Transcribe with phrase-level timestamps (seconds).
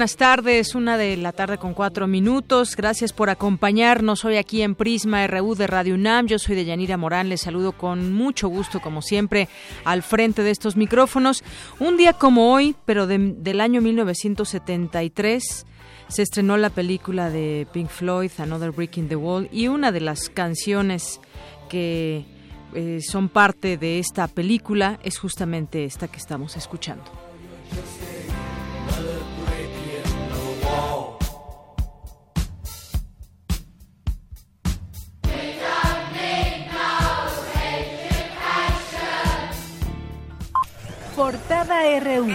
[0.00, 0.74] Buenas tardes.
[0.74, 2.74] Una de la tarde con cuatro minutos.
[2.74, 6.26] Gracias por acompañarnos hoy aquí en Prisma RU de Radio UNAM.
[6.26, 7.28] Yo soy Deyanira Morán.
[7.28, 9.50] Les saludo con mucho gusto, como siempre,
[9.84, 11.44] al frente de estos micrófonos.
[11.80, 15.66] Un día como hoy, pero del año 1973
[16.08, 20.00] se estrenó la película de Pink Floyd, Another Brick in the Wall, y una de
[20.00, 21.20] las canciones
[21.68, 22.24] que
[22.72, 27.19] eh, son parte de esta película es justamente esta que estamos escuchando.
[41.16, 42.26] Portada RU.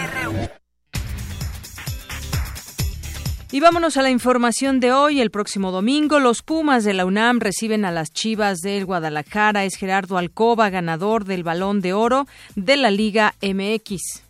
[3.52, 5.22] Y vámonos a la información de hoy.
[5.22, 9.64] El próximo domingo, los Pumas de la UNAM reciben a las Chivas del Guadalajara.
[9.64, 14.25] Es Gerardo Alcoba, ganador del Balón de Oro de la Liga MX.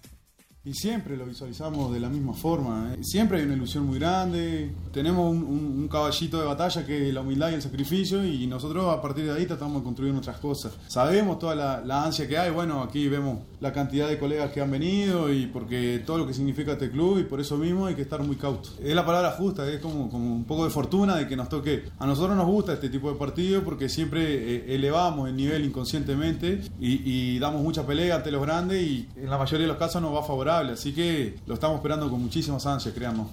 [0.66, 2.92] Y siempre lo visualizamos de la misma forma.
[2.92, 3.04] ¿eh?
[3.04, 4.74] Siempre hay una ilusión muy grande.
[4.92, 9.00] Tenemos un, caballito de batalla que es la humildad y el sacrificio y nosotros a
[9.00, 10.74] partir de ahí tratamos de construir nuestras cosas.
[10.88, 11.54] Sabemos toda
[11.84, 12.50] la, ansia que hay.
[12.50, 16.34] Bueno, aquí vemos la cantidad de colegas que han venido y porque todo lo que
[16.34, 18.76] significa este club y por eso mismo hay que estar muy cautos.
[18.84, 21.84] Es la palabra justa, es como, como un poco de fortuna de que nos toque.
[22.00, 26.64] A nosotros nos gusta este tipo de partido porque siempre eh, elevamos el nivel inconscientemente
[26.80, 30.02] y, y damos mucha pelea ante los grandes y en la mayoría de los casos
[30.02, 33.26] nos va a favorar así que lo estamos esperando con muchísimas ansias, créanme.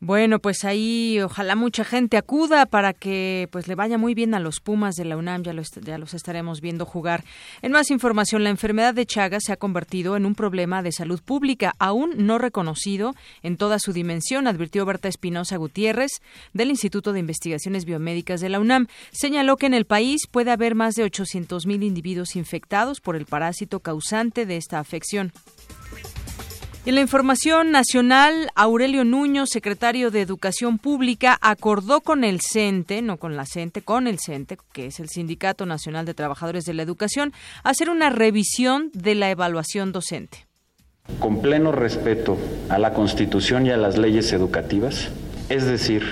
[0.00, 4.38] Bueno, pues ahí ojalá mucha gente acuda para que pues le vaya muy bien a
[4.38, 7.24] los Pumas de la UNAM, ya los, ya los estaremos viendo jugar.
[7.62, 11.20] En más información, la enfermedad de Chagas se ha convertido en un problema de salud
[11.20, 16.12] pública aún no reconocido en toda su dimensión, advirtió Berta Espinosa Gutiérrez
[16.52, 18.86] del Instituto de Investigaciones Biomédicas de la UNAM.
[19.10, 23.80] Señaló que en el país puede haber más de 800.000 individuos infectados por el parásito
[23.80, 25.32] causante de esta afección.
[26.86, 33.18] En la información nacional, Aurelio Nuño, secretario de Educación Pública, acordó con el CENTE, no
[33.18, 36.82] con la CENTE, con el CENTE, que es el Sindicato Nacional de Trabajadores de la
[36.82, 40.46] Educación, hacer una revisión de la evaluación docente.
[41.20, 42.38] Con pleno respeto
[42.70, 45.10] a la Constitución y a las leyes educativas,
[45.50, 46.04] es decir,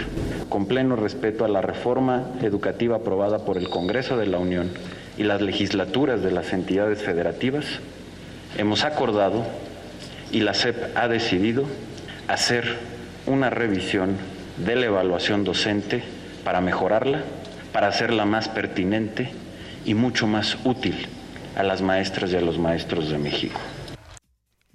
[0.49, 4.71] con pleno respeto a la reforma educativa aprobada por el Congreso de la Unión
[5.17, 7.65] y las legislaturas de las entidades federativas,
[8.59, 9.45] hemos acordado
[10.33, 11.67] y la SEP ha decidido
[12.29, 12.77] hacer
[13.27, 14.17] una revisión
[14.57, 16.03] de la evaluación docente
[16.45, 17.23] para mejorarla,
[17.73, 19.31] para hacerla más pertinente
[19.85, 21.09] y mucho más útil
[21.57, 23.61] a las maestras y a los maestros de México.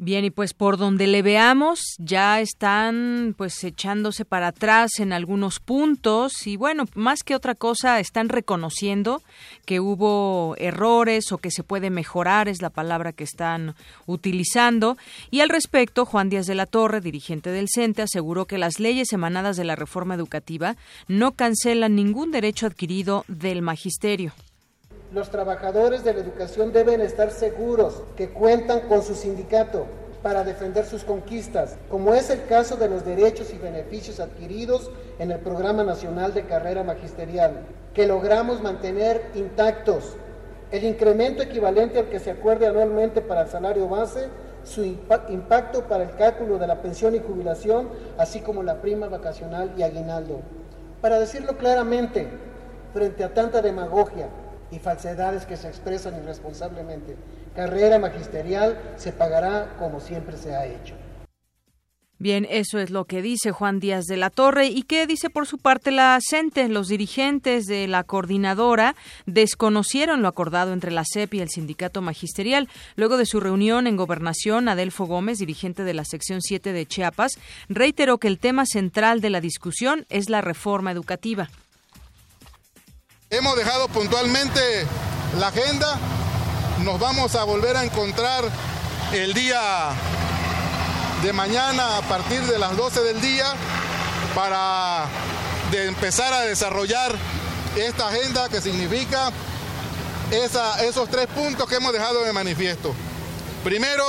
[0.04, 5.60] Bien, y pues por donde le veamos, ya están pues echándose para atrás en algunos
[5.60, 9.22] puntos y bueno, más que otra cosa, están reconociendo
[9.64, 13.76] que hubo errores o que se puede mejorar, es la palabra que están
[14.08, 14.98] utilizando.
[15.30, 19.14] Y al respecto, Juan Díaz de la Torre, dirigente del CENTE, aseguró que las leyes
[19.14, 24.34] emanadas de la reforma educativa no cancelan ningún derecho adquirido del magisterio.
[25.14, 29.86] Los trabajadores de la educación deben estar seguros que cuentan con su sindicato
[30.24, 34.90] para defender sus conquistas, como es el caso de los derechos y beneficios adquiridos
[35.20, 37.59] en el Programa Nacional de Carrera Magisterial,
[37.94, 40.16] que logramos mantener intactos.
[40.72, 44.30] El incremento equivalente al que se acuerde anualmente para el salario base,
[44.64, 49.74] su impacto para el cálculo de la pensión y jubilación, así como la prima vacacional
[49.76, 50.40] y aguinaldo.
[51.02, 52.30] Para decirlo claramente,
[52.94, 54.30] frente a tanta demagogia,
[54.72, 57.16] y falsedades que se expresan irresponsablemente.
[57.56, 60.96] Carrera magisterial se pagará como siempre se ha hecho.
[62.22, 64.68] Bien, eso es lo que dice Juan Díaz de la Torre.
[64.68, 66.70] ¿Y qué dice por su parte la CENTE?
[66.70, 68.96] Los dirigentes de la coordinadora
[69.26, 72.70] desconocieron lo acordado entre la CEP y el sindicato magisterial.
[72.96, 77.40] Luego de su reunión en gobernación, Adelfo Gómez, dirigente de la sección 7 de Chiapas,
[77.70, 81.50] reiteró que el tema central de la discusión es la reforma educativa.
[83.34, 84.60] Hemos dejado puntualmente
[85.40, 85.98] la agenda.
[86.80, 88.44] nos vamos a volver a encontrar
[89.14, 89.92] el día
[91.24, 93.46] de mañana a partir de las 12 del día
[94.36, 95.06] para
[95.72, 97.16] empezar a desarrollar
[97.78, 99.32] esta agenda que significa
[100.30, 102.94] esos tres puntos que hemos dejado de manifiesto.
[103.64, 104.04] Primero,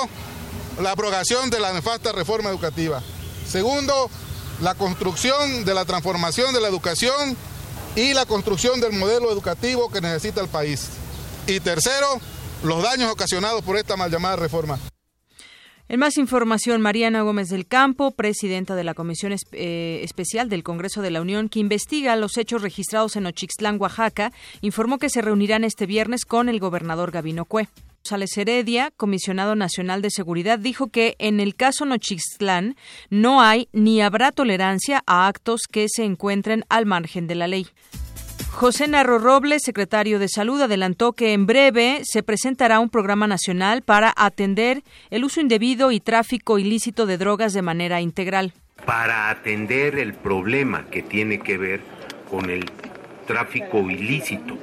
[0.81, 3.01] la abrogación de la nefasta reforma educativa.
[3.49, 4.11] Segundo,
[4.61, 7.37] la construcción de la transformación de la educación
[7.94, 10.89] y la construcción del modelo educativo que necesita el país.
[11.47, 12.21] Y tercero,
[12.62, 14.79] los daños ocasionados por esta mal llamada reforma.
[15.89, 21.03] En más información, Mariana Gómez del Campo, presidenta de la Comisión eh, Especial del Congreso
[21.03, 25.65] de la Unión, que investiga los hechos registrados en Ochixtlán, Oaxaca, informó que se reunirán
[25.65, 27.69] este viernes con el gobernador Gabino Cue.
[28.02, 32.75] González Heredia, comisionado nacional de seguridad, dijo que en el caso Nochixtlán
[33.10, 37.69] no hay ni habrá tolerancia a actos que se encuentren al margen de la ley.
[38.50, 43.82] José Narro Robles, secretario de Salud, adelantó que en breve se presentará un programa nacional
[43.82, 48.52] para atender el uso indebido y tráfico ilícito de drogas de manera integral.
[48.84, 51.81] Para atender el problema que tiene que ver
[52.28, 52.69] con el
[53.28, 54.58] tráfico ilícito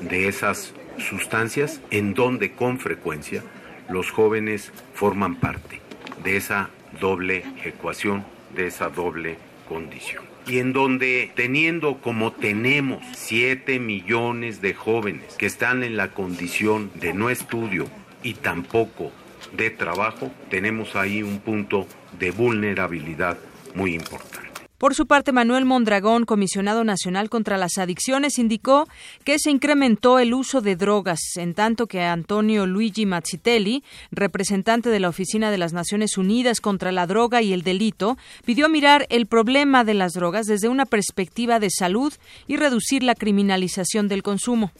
[0.00, 0.72] de esas
[1.02, 3.42] sustancias en donde con frecuencia
[3.88, 5.80] los jóvenes forman parte
[6.22, 6.70] de esa
[7.00, 8.24] doble ecuación,
[8.54, 9.36] de esa doble
[9.68, 10.24] condición.
[10.46, 16.90] Y en donde teniendo como tenemos 7 millones de jóvenes que están en la condición
[16.94, 17.86] de no estudio
[18.22, 19.12] y tampoco
[19.56, 21.86] de trabajo, tenemos ahí un punto
[22.18, 23.38] de vulnerabilidad
[23.74, 24.49] muy importante.
[24.80, 28.88] Por su parte, Manuel Mondragón, comisionado nacional contra las adicciones, indicó
[29.24, 34.98] que se incrementó el uso de drogas, en tanto que Antonio Luigi Mazzitelli, representante de
[34.98, 38.16] la Oficina de las Naciones Unidas contra la Droga y el Delito,
[38.46, 42.14] pidió mirar el problema de las drogas desde una perspectiva de salud
[42.46, 44.72] y reducir la criminalización del consumo.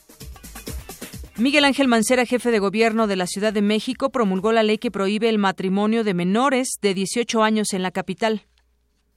[1.36, 4.90] Miguel Ángel Mancera, jefe de gobierno de la Ciudad de México, promulgó la ley que
[4.90, 8.46] prohíbe el matrimonio de menores de 18 años en la capital.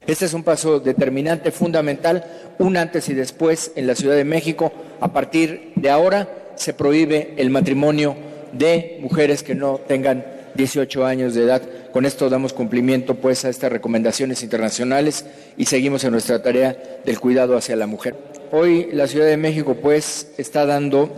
[0.06, 2.26] Este es un paso determinante, fundamental,
[2.60, 4.72] un antes y después en la Ciudad de México.
[5.00, 8.16] A partir de ahora se prohíbe el matrimonio
[8.52, 11.62] de mujeres que no tengan 18 años de edad.
[11.94, 15.26] Con esto damos cumplimiento pues a estas recomendaciones internacionales
[15.58, 18.16] y seguimos en nuestra tarea del cuidado hacia la mujer.
[18.52, 21.10] Hoy la Ciudad de México pues está dando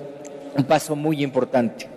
[0.56, 1.95] un paso muy importante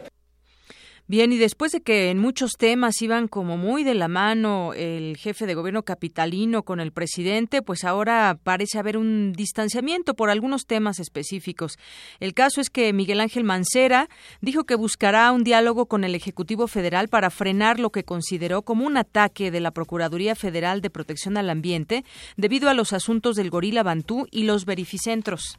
[1.10, 5.16] Bien, y después de que en muchos temas iban como muy de la mano el
[5.16, 10.66] jefe de gobierno capitalino con el presidente, pues ahora parece haber un distanciamiento por algunos
[10.66, 11.78] temas específicos.
[12.20, 14.10] El caso es que Miguel Ángel Mancera
[14.42, 18.86] dijo que buscará un diálogo con el Ejecutivo Federal para frenar lo que consideró como
[18.86, 22.04] un ataque de la Procuraduría Federal de Protección al Ambiente
[22.36, 25.56] debido a los asuntos del gorila Bantú y los verificentros.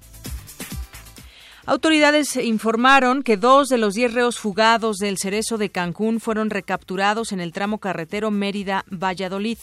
[1.69, 7.31] Autoridades informaron que dos de los diez reos fugados del cerezo de Cancún fueron recapturados
[7.31, 9.60] en el tramo carretero Mérida-Valladolid.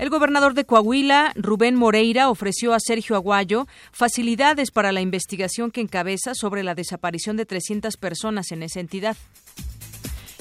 [0.00, 5.80] El gobernador de Coahuila, Rubén Moreira, ofreció a Sergio Aguayo facilidades para la investigación que
[5.80, 9.16] encabeza sobre la desaparición de 300 personas en esa entidad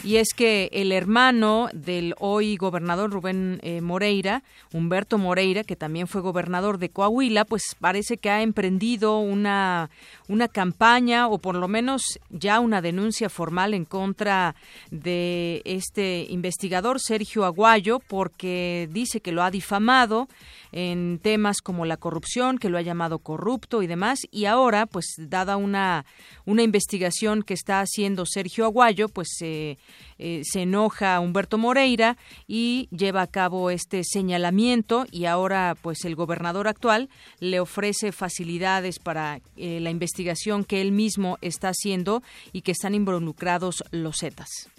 [0.03, 6.07] y es que el hermano del hoy gobernador Rubén eh, Moreira, Humberto Moreira, que también
[6.07, 9.89] fue gobernador de Coahuila, pues parece que ha emprendido una,
[10.27, 14.55] una campaña o por lo menos ya una denuncia formal en contra
[14.91, 20.27] de este investigador Sergio Aguayo porque dice que lo ha difamado
[20.73, 25.05] en temas como la corrupción, que lo ha llamado corrupto y demás, y ahora, pues,
[25.17, 26.05] dada una,
[26.45, 29.77] una investigación que está haciendo Sergio Aguayo, pues eh,
[30.17, 36.15] eh, se enoja Humberto Moreira y lleva a cabo este señalamiento y ahora, pues, el
[36.15, 37.07] gobernador actual
[37.39, 42.95] le ofrece facilidades para eh, la investigación que él mismo está haciendo y que están
[42.95, 44.69] involucrados los Zetas.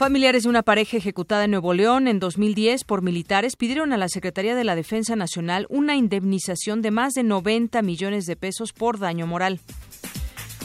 [0.00, 4.08] Familiares de una pareja ejecutada en Nuevo León en 2010 por militares pidieron a la
[4.08, 8.98] Secretaría de la Defensa Nacional una indemnización de más de 90 millones de pesos por
[8.98, 9.60] daño moral.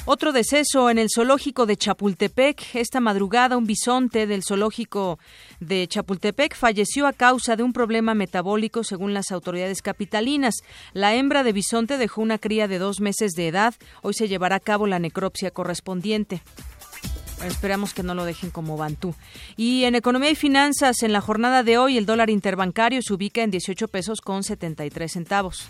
[0.06, 2.76] Otro deceso en el zoológico de Chapultepec.
[2.76, 5.20] Esta madrugada un bisonte del zoológico
[5.60, 10.56] de Chapultepec falleció a causa de un problema metabólico según las autoridades capitalinas.
[10.94, 13.74] La hembra de bisonte dejó una cría de dos meses de edad.
[14.02, 16.42] Hoy se llevará a cabo la necropsia correspondiente.
[17.46, 19.14] Esperamos que no lo dejen como Bantú.
[19.56, 23.44] Y en economía y finanzas, en la jornada de hoy, el dólar interbancario se ubica
[23.44, 25.68] en 18 pesos con 73 centavos.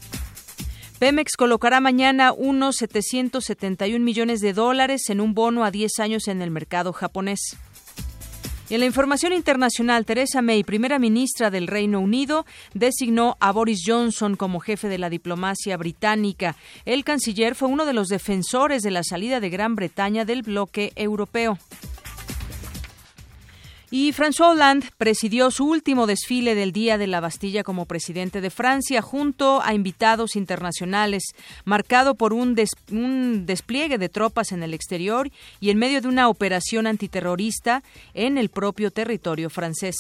[1.00, 6.42] Pemex colocará mañana unos 771 millones de dólares en un bono a 10 años en
[6.42, 7.58] el mercado japonés.
[8.68, 14.36] En la información internacional, Teresa May, primera ministra del Reino Unido, designó a Boris Johnson
[14.36, 16.56] como jefe de la diplomacia británica.
[16.84, 20.94] El canciller fue uno de los defensores de la salida de Gran Bretaña del bloque
[20.96, 21.60] europeo.
[23.92, 28.50] Y François Hollande presidió su último desfile del Día de la Bastilla como presidente de
[28.50, 31.24] Francia junto a invitados internacionales,
[31.66, 32.56] marcado por un,
[32.92, 38.38] un, despliegue de tropas en el exterior y en medio de una operación antiterrorista en
[38.38, 39.96] el propio territorio francés.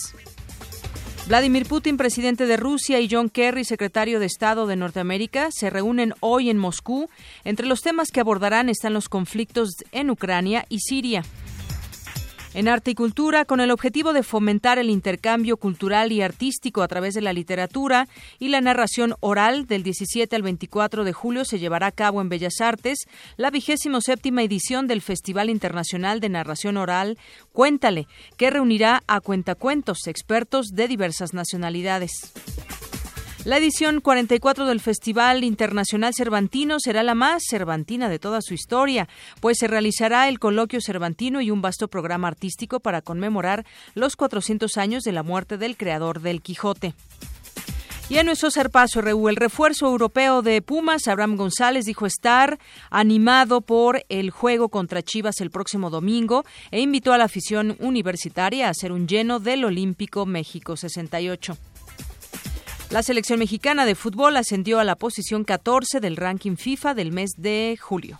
[1.27, 6.13] Vladimir Putin, presidente de Rusia, y John Kerry, secretario de Estado de Norteamérica, se reúnen
[6.19, 7.09] hoy en Moscú.
[7.43, 11.23] Entre los temas que abordarán están los conflictos en Ucrania y Siria.
[12.55, 16.87] En arte y cultura, con el objetivo de fomentar el intercambio cultural y artístico a
[16.87, 18.07] través de la literatura
[18.39, 22.29] y la narración oral, del 17 al 24 de julio se llevará a cabo en
[22.29, 27.17] Bellas Artes la vigésimo séptima edición del Festival Internacional de Narración Oral
[27.51, 28.07] Cuéntale,
[28.37, 32.31] que reunirá a cuentacuentos expertos de diversas nacionalidades.
[33.45, 39.07] La edición 44 del Festival Internacional Cervantino será la más cervantina de toda su historia,
[39.39, 44.77] pues se realizará el coloquio cervantino y un vasto programa artístico para conmemorar los 400
[44.77, 46.95] años de la muerte del creador del Quijote.
[48.09, 52.57] Y en nuestro Serpaso RU, el refuerzo europeo de Pumas, Abraham González, dijo estar
[52.89, 58.65] animado por el juego contra Chivas el próximo domingo e invitó a la afición universitaria
[58.65, 61.55] a hacer un lleno del Olímpico México 68.
[62.91, 67.31] La selección mexicana de fútbol ascendió a la posición 14 del ranking FIFA del mes
[67.37, 68.19] de julio.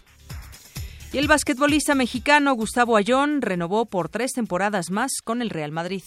[1.13, 6.03] Y el basquetbolista mexicano Gustavo Ayón renovó por tres temporadas más con el Real Madrid.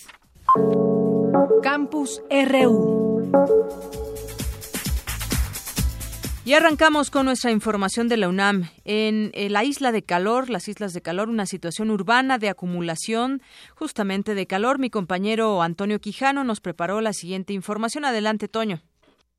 [1.62, 4.07] Campus RU.
[6.48, 8.70] Y arrancamos con nuestra información de la UNAM.
[8.86, 13.42] En eh, la isla de calor, las islas de calor, una situación urbana de acumulación
[13.74, 14.78] justamente de calor.
[14.78, 18.06] Mi compañero Antonio Quijano nos preparó la siguiente información.
[18.06, 18.80] Adelante, Toño.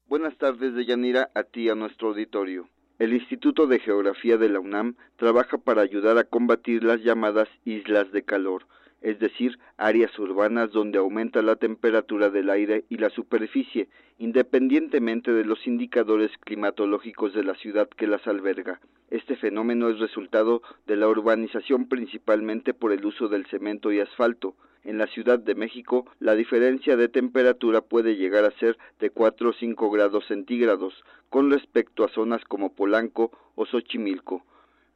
[0.05, 2.69] Buenas tardes, Deyanira, a ti, a nuestro auditorio.
[2.99, 8.11] El Instituto de Geografía de la UNAM trabaja para ayudar a combatir las llamadas islas
[8.11, 8.67] de calor
[9.01, 13.87] es decir, áreas urbanas donde aumenta la temperatura del aire y la superficie,
[14.17, 18.79] independientemente de los indicadores climatológicos de la ciudad que las alberga.
[19.09, 24.55] Este fenómeno es resultado de la urbanización principalmente por el uso del cemento y asfalto.
[24.83, 29.49] En la Ciudad de México, la diferencia de temperatura puede llegar a ser de 4
[29.49, 30.93] o 5 grados centígrados
[31.29, 34.45] con respecto a zonas como Polanco o Xochimilco.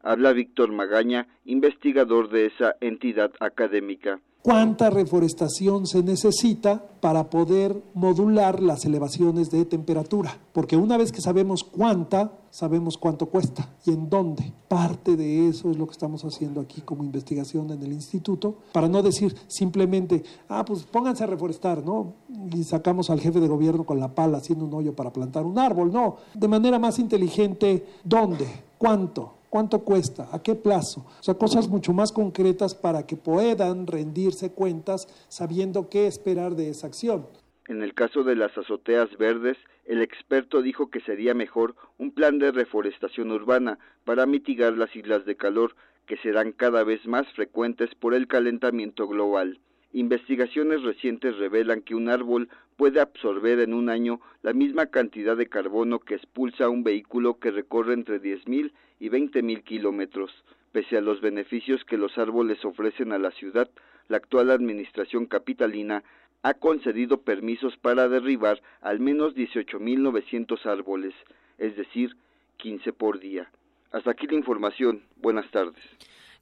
[0.03, 4.19] Habla Víctor Magaña, investigador de esa entidad académica.
[4.41, 10.38] ¿Cuánta reforestación se necesita para poder modular las elevaciones de temperatura?
[10.51, 14.51] Porque una vez que sabemos cuánta, sabemos cuánto cuesta y en dónde.
[14.67, 18.89] Parte de eso es lo que estamos haciendo aquí como investigación en el instituto, para
[18.89, 22.13] no decir simplemente, ah, pues pónganse a reforestar, ¿no?
[22.53, 25.57] Y sacamos al jefe de gobierno con la pala haciendo un hoyo para plantar un
[25.57, 26.17] árbol, no.
[26.33, 28.45] De manera más inteligente, ¿dónde?
[28.77, 29.43] ¿Cuánto?
[29.53, 30.29] ¿Cuánto cuesta?
[30.31, 31.05] ¿A qué plazo?
[31.19, 36.72] O sea, cosas mucho más concretas para que puedan rendirse cuentas sabiendo qué esperar de
[36.72, 37.27] esa acción.
[37.67, 42.39] En el caso de las azoteas verdes, el experto dijo que sería mejor un plan
[42.39, 45.75] de reforestación urbana para mitigar las islas de calor
[46.07, 49.60] que serán cada vez más frecuentes por el calentamiento global.
[49.91, 55.45] Investigaciones recientes revelan que un árbol puede absorber en un año la misma cantidad de
[55.45, 58.72] carbono que expulsa un vehículo que recorre entre 10.000
[59.03, 60.31] y 20.000 kilómetros.
[60.72, 63.69] Pese a los beneficios que los árboles ofrecen a la ciudad,
[64.07, 66.03] la actual administración capitalina
[66.41, 71.13] ha concedido permisos para derribar al menos 18.900 árboles,
[71.57, 72.15] es decir,
[72.57, 73.51] 15 por día.
[73.91, 75.03] Hasta aquí la información.
[75.17, 75.83] Buenas tardes.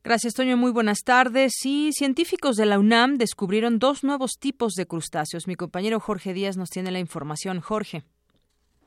[0.04, 0.56] Gracias, Toño.
[0.56, 1.54] Muy buenas tardes.
[1.56, 5.48] Sí, científicos de la UNAM descubrieron dos nuevos tipos de crustáceos.
[5.48, 7.60] Mi compañero Jorge Díaz nos tiene la información.
[7.60, 8.04] Jorge.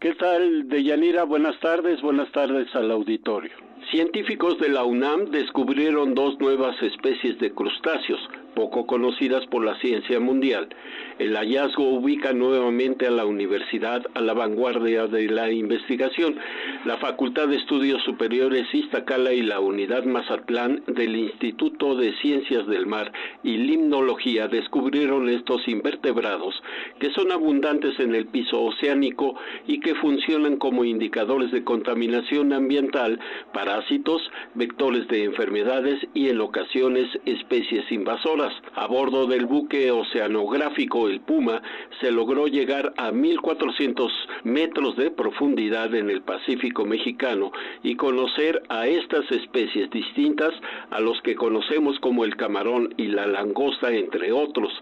[0.04, 1.24] ¿Qué tal, Deyanira?
[1.24, 3.52] Buenas tardes, buenas tardes al auditorio.
[3.90, 8.20] Científicos de la UNAM descubrieron dos nuevas especies de crustáceos,
[8.54, 10.68] poco conocidas por la ciencia mundial.
[11.18, 16.36] El hallazgo ubica nuevamente a la universidad a la vanguardia de la investigación.
[16.84, 22.86] La Facultad de Estudios Superiores Iztacala y la Unidad Mazatlán del Instituto de Ciencias del
[22.86, 26.54] Mar y Limnología descubrieron estos invertebrados
[26.98, 33.20] que son abundantes en el piso oceánico y que funcionan como indicadores de contaminación ambiental,
[33.52, 34.22] parásitos,
[34.54, 38.43] vectores de enfermedades y en ocasiones especies invasoras
[38.74, 41.62] A bordo del buque oceanográfico El Puma
[42.00, 44.10] se logró llegar a 1.400
[44.44, 50.52] metros de profundidad en el Pacífico mexicano y conocer a estas especies distintas
[50.90, 54.72] a los que conocemos como el camarón y la langosta, entre otros.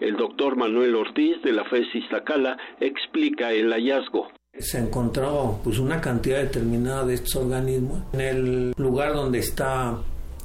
[0.00, 6.00] El doctor Manuel Ortiz de la FES Iztacala explica el hallazgo se encontró pues una
[6.00, 9.96] cantidad determinada de estos organismos en el lugar donde está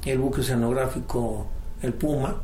[0.06, 1.46] el buque oceanográfico
[1.82, 2.42] el Puma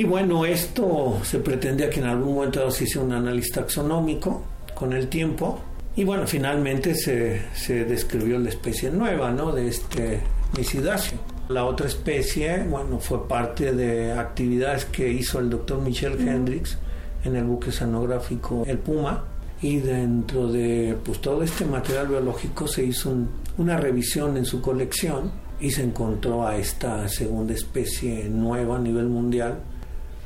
[0.00, 4.42] y bueno esto se pretendía que en algún momento se hiciera un análisis taxonómico
[4.74, 5.60] con el tiempo.
[5.94, 10.20] Y bueno finalmente se, se describió la especie nueva no de este
[10.56, 11.18] misidáceo
[11.50, 16.78] la otra especie bueno fue parte de actividades que hizo el doctor Michel Hendricks
[17.22, 19.24] en el buque oceanográfico el Puma.
[19.60, 23.14] Y dentro de pues, todo este material biológico se hizo
[23.58, 25.30] una revisión en su colección
[25.60, 29.58] y se encontró a esta segunda especie nueva a nivel mundial.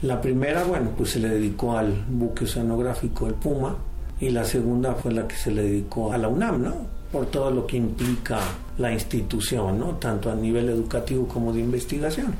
[0.04, 3.74] La primera, bueno, pues se le dedicó al buque oceanográfico El Puma
[4.20, 6.74] y la segunda fue la que se le dedicó a la UNAM, ¿no?
[7.10, 8.38] Por todo lo que implica
[8.76, 9.96] la institución, ¿no?
[9.96, 12.34] Tanto a nivel educativo como de investigación.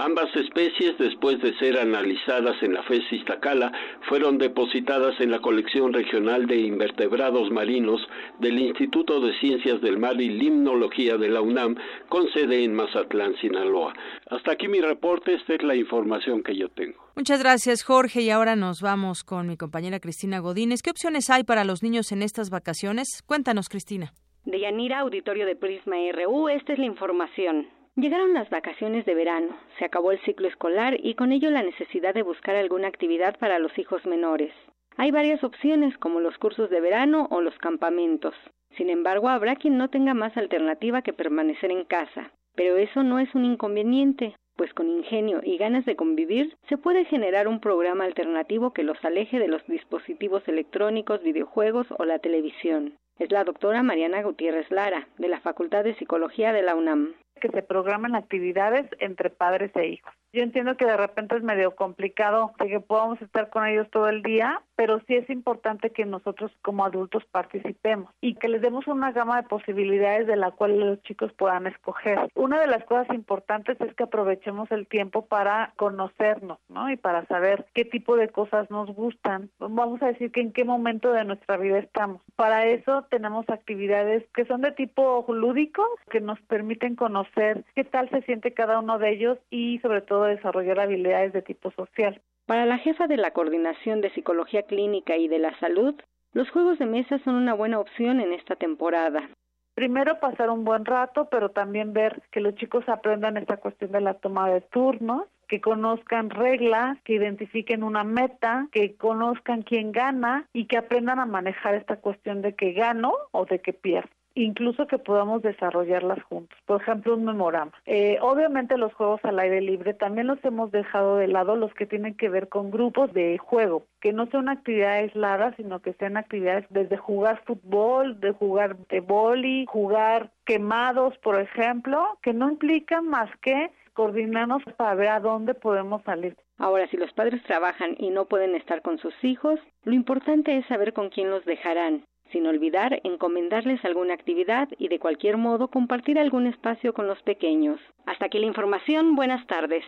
[0.00, 3.72] Ambas especies, después de ser analizadas en la FES Iztacala,
[4.08, 8.00] fueron depositadas en la colección regional de invertebrados marinos
[8.38, 11.74] del Instituto de Ciencias del Mar y Limnología de la UNAM,
[12.08, 13.92] con sede en Mazatlán, Sinaloa.
[14.30, 16.96] Hasta aquí mi reporte, esta es la información que yo tengo.
[17.16, 18.22] Muchas gracias, Jorge.
[18.22, 20.80] Y ahora nos vamos con mi compañera Cristina Godínez.
[20.80, 23.24] ¿Qué opciones hay para los niños en estas vacaciones?
[23.26, 24.12] Cuéntanos, Cristina.
[24.44, 27.66] De Yanira, auditorio de Prisma RU, esta es la información.
[27.98, 32.14] Llegaron las vacaciones de verano, se acabó el ciclo escolar y con ello la necesidad
[32.14, 34.52] de buscar alguna actividad para los hijos menores.
[34.96, 38.36] Hay varias opciones como los cursos de verano o los campamentos.
[38.76, 42.30] Sin embargo, habrá quien no tenga más alternativa que permanecer en casa.
[42.54, 47.04] Pero eso no es un inconveniente, pues con ingenio y ganas de convivir se puede
[47.04, 52.94] generar un programa alternativo que los aleje de los dispositivos electrónicos, videojuegos o la televisión.
[53.18, 57.48] Es la doctora Mariana Gutiérrez Lara, de la Facultad de Psicología de la UNAM que
[57.48, 60.12] se programen actividades entre padres e hijos.
[60.32, 64.22] Yo entiendo que de repente es medio complicado que podamos estar con ellos todo el
[64.22, 69.10] día, pero sí es importante que nosotros como adultos participemos y que les demos una
[69.12, 72.30] gama de posibilidades de la cual los chicos puedan escoger.
[72.34, 76.90] Una de las cosas importantes es que aprovechemos el tiempo para conocernos, ¿no?
[76.90, 79.50] Y para saber qué tipo de cosas nos gustan.
[79.58, 82.20] Vamos a decir que en qué momento de nuestra vida estamos.
[82.36, 88.10] Para eso tenemos actividades que son de tipo lúdico, que nos permiten conocer qué tal
[88.10, 92.20] se siente cada uno de ellos y sobre todo desarrollar habilidades de tipo social.
[92.46, 95.94] Para la jefa de la Coordinación de Psicología Clínica y de la Salud,
[96.32, 99.28] los juegos de mesa son una buena opción en esta temporada.
[99.74, 104.00] Primero pasar un buen rato, pero también ver que los chicos aprendan esta cuestión de
[104.00, 110.48] la toma de turnos, que conozcan reglas, que identifiquen una meta, que conozcan quién gana
[110.52, 114.10] y que aprendan a manejar esta cuestión de que gano o de que pierdo
[114.44, 116.58] incluso que podamos desarrollarlas juntos.
[116.66, 117.72] Por ejemplo, un memorama.
[117.86, 121.86] Eh, obviamente los juegos al aire libre también los hemos dejado de lado los que
[121.86, 126.16] tienen que ver con grupos de juego, que no sean actividades aisladas, sino que sean
[126.16, 133.06] actividades desde jugar fútbol, de jugar de boli, jugar quemados, por ejemplo, que no implican
[133.06, 136.36] más que coordinarnos para ver a dónde podemos salir.
[136.56, 140.66] Ahora, si los padres trabajan y no pueden estar con sus hijos, lo importante es
[140.66, 146.18] saber con quién los dejarán sin olvidar encomendarles alguna actividad y de cualquier modo compartir
[146.18, 147.80] algún espacio con los pequeños.
[148.06, 149.16] Hasta aquí la información.
[149.16, 149.84] Buenas tardes.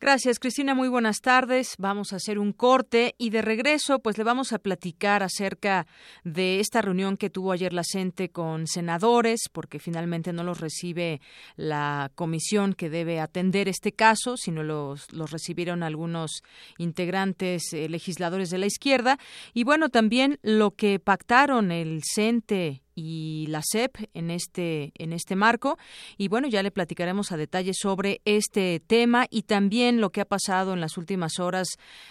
[0.00, 0.74] Gracias, Cristina.
[0.74, 1.76] Muy buenas tardes.
[1.78, 5.86] Vamos a hacer un corte y de regreso, pues le vamos a platicar acerca
[6.24, 11.20] de esta reunión que tuvo ayer la CENTE con senadores, porque finalmente no los recibe
[11.56, 16.42] la comisión que debe atender este caso, sino los, los recibieron algunos
[16.76, 19.18] integrantes eh, legisladores de la izquierda.
[19.54, 25.36] Y bueno, también lo que pactaron el CENTE y la SEP en este en este
[25.36, 25.78] marco.
[26.16, 30.24] Y bueno ya le platicaremos a detalle sobre este tema y también lo que ha
[30.24, 31.68] pasado en las últimas horas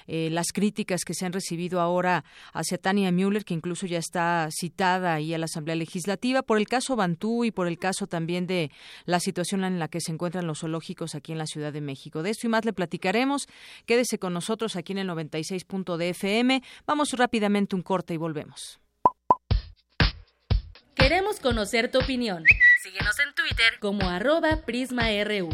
[0.07, 4.49] eh, las críticas que se han recibido ahora hacia Tania Müller que incluso ya está
[4.51, 8.47] citada ahí a la Asamblea Legislativa por el caso Bantú y por el caso también
[8.47, 8.71] de
[9.05, 12.23] la situación en la que se encuentran los zoológicos aquí en la Ciudad de México.
[12.23, 13.47] De esto y más le platicaremos.
[13.85, 18.82] Quédese con nosotros aquí en el 96.dfm vamos rápidamente un corte y volvemos
[21.03, 22.45] Queremos conocer tu opinión.
[22.81, 25.49] Síguenos en Twitter como arroba PrismaRU.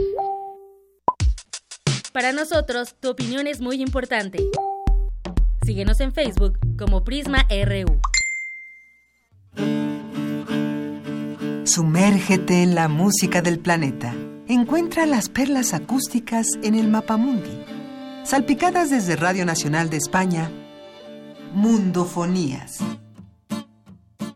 [2.13, 4.37] Para nosotros, tu opinión es muy importante.
[5.65, 7.99] Síguenos en Facebook como PrismaRU.
[11.65, 14.13] Sumérgete en la música del planeta.
[14.47, 17.65] Encuentra las perlas acústicas en el Mapamundi.
[18.23, 20.51] Salpicadas desde Radio Nacional de España,
[21.53, 22.83] Mundofonías.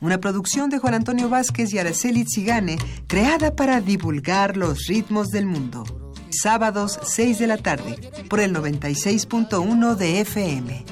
[0.03, 5.45] Una producción de Juan Antonio Vázquez y Araceli Zigane, creada para divulgar los ritmos del
[5.45, 5.85] mundo.
[6.29, 10.85] Sábados 6 de la tarde, por el 96.1 de FM.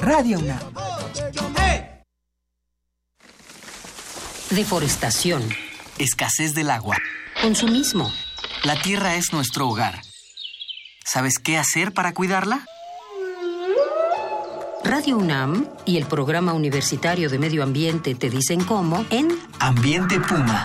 [0.00, 0.58] Radio UNAM.
[4.48, 5.42] Deforestación.
[5.98, 6.96] Escasez del agua.
[7.42, 8.10] Consumismo.
[8.64, 10.00] La tierra es nuestro hogar.
[11.04, 12.64] ¿Sabes qué hacer para cuidarla?
[14.86, 20.64] Radio UNAM y el Programa Universitario de Medio Ambiente te dicen cómo en Ambiente Puma.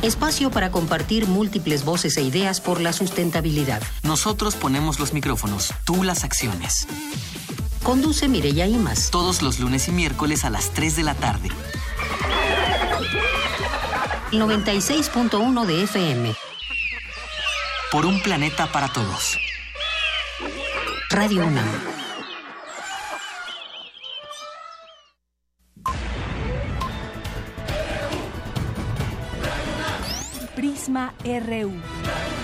[0.00, 3.82] Espacio para compartir múltiples voces e ideas por la sustentabilidad.
[4.04, 6.86] Nosotros ponemos los micrófonos, tú las acciones.
[7.82, 9.10] Conduce Mireya Imas.
[9.10, 11.48] Todos los lunes y miércoles a las 3 de la tarde.
[14.30, 16.34] 96.1 de FM.
[17.90, 19.36] Por un planeta para todos.
[21.10, 21.91] Radio UNAM.
[30.92, 32.41] RU.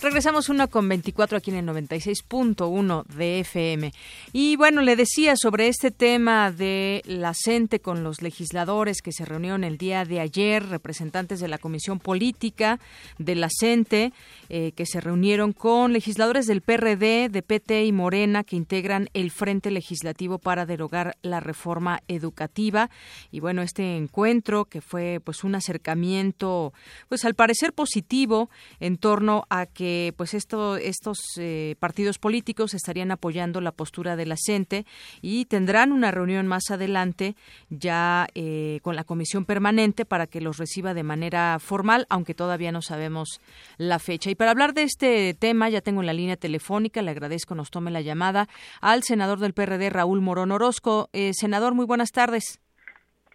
[0.00, 3.92] Regresamos una con 24 aquí en el 96.1 de FM.
[4.32, 9.24] Y bueno, le decía sobre este tema de la CENTE con los legisladores que se
[9.24, 12.78] reunieron el día de ayer, representantes de la Comisión Política
[13.18, 14.12] de la CENTE,
[14.50, 19.32] eh, que se reunieron con legisladores del PRD, de PT y Morena, que integran el
[19.32, 22.88] Frente Legislativo para derogar la reforma educativa.
[23.32, 26.72] Y bueno, este encuentro que fue pues un acercamiento,
[27.08, 33.10] pues al parecer positivo en torno a que pues esto, estos eh, partidos políticos estarían
[33.10, 34.86] apoyando la postura de la CENTE
[35.20, 37.36] y tendrán una reunión más adelante
[37.70, 42.72] ya eh, con la comisión permanente para que los reciba de manera formal, aunque todavía
[42.72, 43.40] no sabemos
[43.76, 44.30] la fecha.
[44.30, 47.70] Y para hablar de este tema, ya tengo en la línea telefónica, le agradezco nos
[47.70, 48.48] tome la llamada
[48.80, 51.08] al senador del PRD, Raúl Morón Orozco.
[51.12, 52.60] Eh, senador, muy buenas tardes.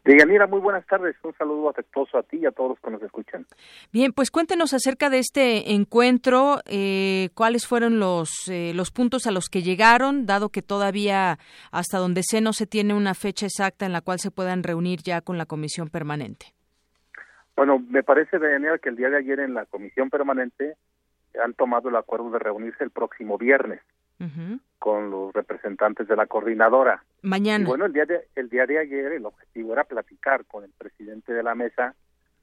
[0.06, 1.16] Deyanira, muy buenas tardes.
[1.24, 3.46] Un saludo afectuoso a ti y a todos los que nos escuchan.
[3.94, 9.32] Bien, pues cuéntenos acerca de este encuentro, eh, cuáles fueron los, eh, los puntos a
[9.32, 11.40] los que llegaron, dado que todavía
[11.72, 15.00] hasta donde sé no se tiene una fecha exacta en la cual se puedan reunir
[15.04, 16.48] ya con la comisión permanente.
[17.56, 20.76] Bueno, me parece, Deyanira, que el día de ayer en la comisión permanente
[21.42, 23.80] han tomado el acuerdo de reunirse el próximo viernes
[24.80, 27.04] con los representantes de la coordinadora.
[27.22, 27.64] Mañana.
[27.64, 30.72] Y bueno, el día, de, el día de ayer el objetivo era platicar con el
[30.72, 31.96] presidente de la mesa,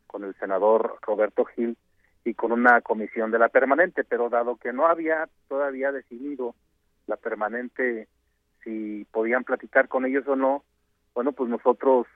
[0.06, 1.76] con el senador Roberto Gil
[2.24, 6.54] y con una comisión de la permanente, pero dado que no había todavía definido
[7.06, 8.08] la permanente
[8.64, 10.64] si podían platicar con ellos o no,
[11.14, 12.06] bueno, pues nosotros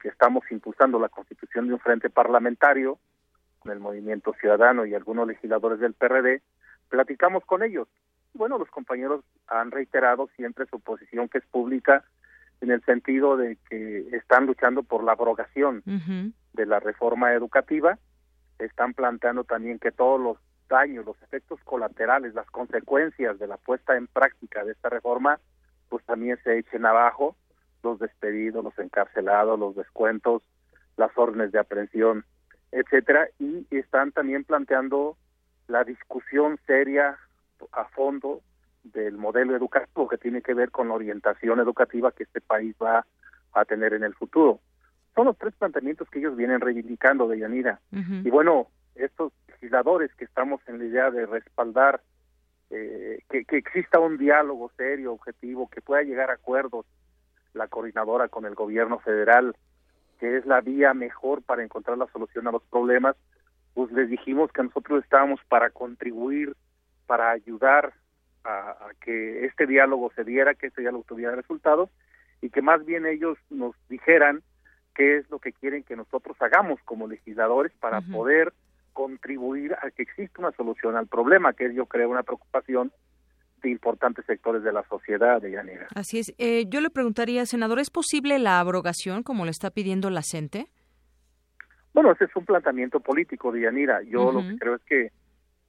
[0.00, 2.98] que estamos impulsando la constitución de un frente parlamentario
[3.58, 6.42] con el movimiento ciudadano y algunos legisladores del PRD,
[6.88, 7.88] platicamos con ellos
[8.34, 12.04] bueno, los compañeros han reiterado siempre su posición que es pública
[12.60, 17.98] en el sentido de que están luchando por la abrogación de la reforma educativa,
[18.58, 23.96] están planteando también que todos los daños, los efectos colaterales, las consecuencias de la puesta
[23.96, 25.38] en práctica de esta reforma,
[25.88, 27.36] pues también se echen abajo,
[27.82, 30.42] los despedidos, los encarcelados, los descuentos,
[30.96, 32.24] las órdenes de aprehensión,
[32.72, 35.16] etcétera, y están también planteando
[35.66, 37.18] la discusión seria
[37.72, 38.40] a fondo
[38.82, 43.06] del modelo educativo que tiene que ver con la orientación educativa que este país va
[43.52, 44.60] a tener en el futuro.
[45.14, 47.80] Son los tres planteamientos que ellos vienen reivindicando de Yanira.
[47.92, 52.02] Y bueno, estos legisladores que estamos en la idea de respaldar
[52.70, 56.86] eh, que, que exista un diálogo serio, objetivo, que pueda llegar a acuerdos
[57.52, 59.56] la coordinadora con el gobierno federal,
[60.18, 63.16] que es la vía mejor para encontrar la solución a los problemas,
[63.74, 66.54] pues les dijimos que nosotros estábamos para contribuir
[67.06, 67.92] para ayudar
[68.44, 71.90] a, que este diálogo se diera, que este diálogo tuviera resultados
[72.40, 74.42] y que más bien ellos nos dijeran
[74.94, 78.52] qué es lo que quieren que nosotros hagamos como legisladores para poder
[78.92, 82.92] contribuir a que exista una solución al problema, que es yo creo una preocupación
[83.62, 85.88] de importantes sectores de la sociedad de Yanira.
[85.94, 86.34] Así es.
[86.38, 90.66] Eh, yo le preguntaría, senador, ¿es posible la abrogación como le está pidiendo la CENTE?
[91.92, 94.02] Bueno, ese es un planteamiento político de Yanira.
[94.02, 95.12] Yo lo que creo es que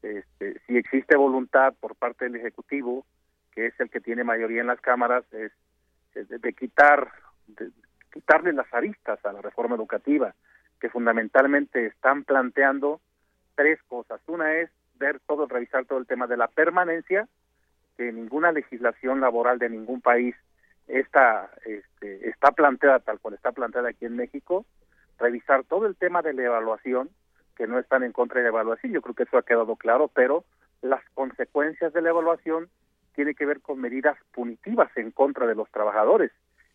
[0.05, 3.05] este, si existe voluntad por parte del Ejecutivo,
[3.51, 5.51] que es el que tiene mayoría en las cámaras, es,
[6.13, 7.11] de, quitar,
[7.47, 7.71] de,
[8.13, 10.35] quitarle las aristas a la reforma educativa,
[10.79, 13.01] que fundamentalmente están planteando
[13.55, 14.21] tres cosas.
[14.27, 17.27] Una es ver todo, revisar todo el tema de la permanencia,
[17.97, 20.35] que ninguna legislación laboral de ningún país
[20.87, 24.65] está, este, está planteada tal cual está planteada aquí en México.
[25.17, 27.09] revisar todo el tema de la evaluación,
[27.55, 30.09] que no están en contra de la evaluación, yo creo que eso ha quedado claro,
[30.13, 30.43] pero
[30.81, 32.69] las consecuencias de la evaluación
[33.15, 36.31] tiene que ver con medidas punitivas en contra de los trabajadores.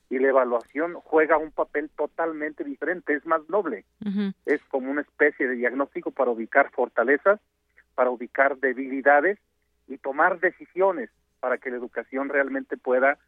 [0.08, 3.84] Y la evaluación juega un papel totalmente diferente, es más noble,
[4.44, 7.38] es como una especie de diagnóstico para ubicar fortalezas,
[7.94, 9.38] para ubicar debilidades
[9.86, 13.18] y tomar decisiones para que la educación realmente pueda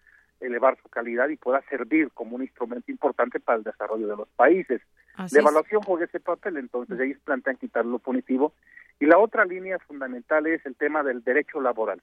[0.40, 4.28] elevar su calidad y pueda servir como un instrumento importante para el desarrollo de los
[4.30, 4.82] países.
[5.16, 8.53] La evaluación juega ese papel, entonces ellos plantean quitar lo punitivo.
[9.01, 12.01] Y la otra línea fundamental es el tema del derecho laboral,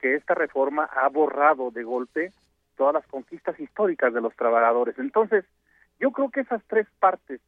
[0.00, 2.32] que esta reforma ha borrado de golpe
[2.76, 4.98] todas las conquistas históricas de los trabajadores.
[4.98, 5.44] Entonces,
[6.00, 7.40] yo creo que esas tres partes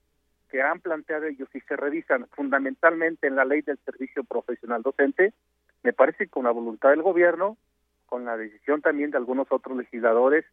[0.51, 5.33] que han planteado ellos y se revisan fundamentalmente en la ley del servicio profesional docente,
[5.83, 7.57] me parece que con la voluntad del gobierno
[8.07, 10.45] con la decisión también de algunos otros legisladores,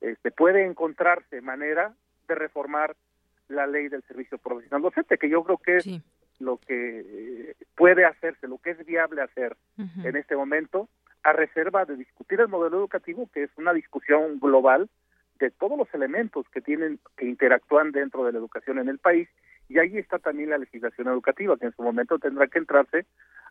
[0.00, 1.94] este, puede encontrarse manera
[2.28, 2.96] de reformar
[3.52, 5.88] la ley del servicio profesional docente, que yo creo que es
[6.38, 10.88] lo que eh, puede hacerse, lo que es viable hacer en este momento,
[11.22, 14.88] a reserva de discutir el modelo educativo, que es una discusión global
[15.38, 19.28] de todos los elementos que tienen que interactúan dentro de la educación en el país
[19.68, 23.06] y ahí está también la legislación educativa que en su momento tendrá que entrarse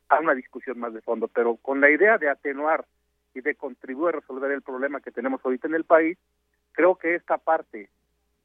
[0.09, 1.27] a una discusión más de fondo.
[1.27, 2.85] Pero con la idea de atenuar
[3.33, 6.17] y de contribuir a resolver el problema que tenemos ahorita en el país,
[6.73, 7.89] creo que esta parte,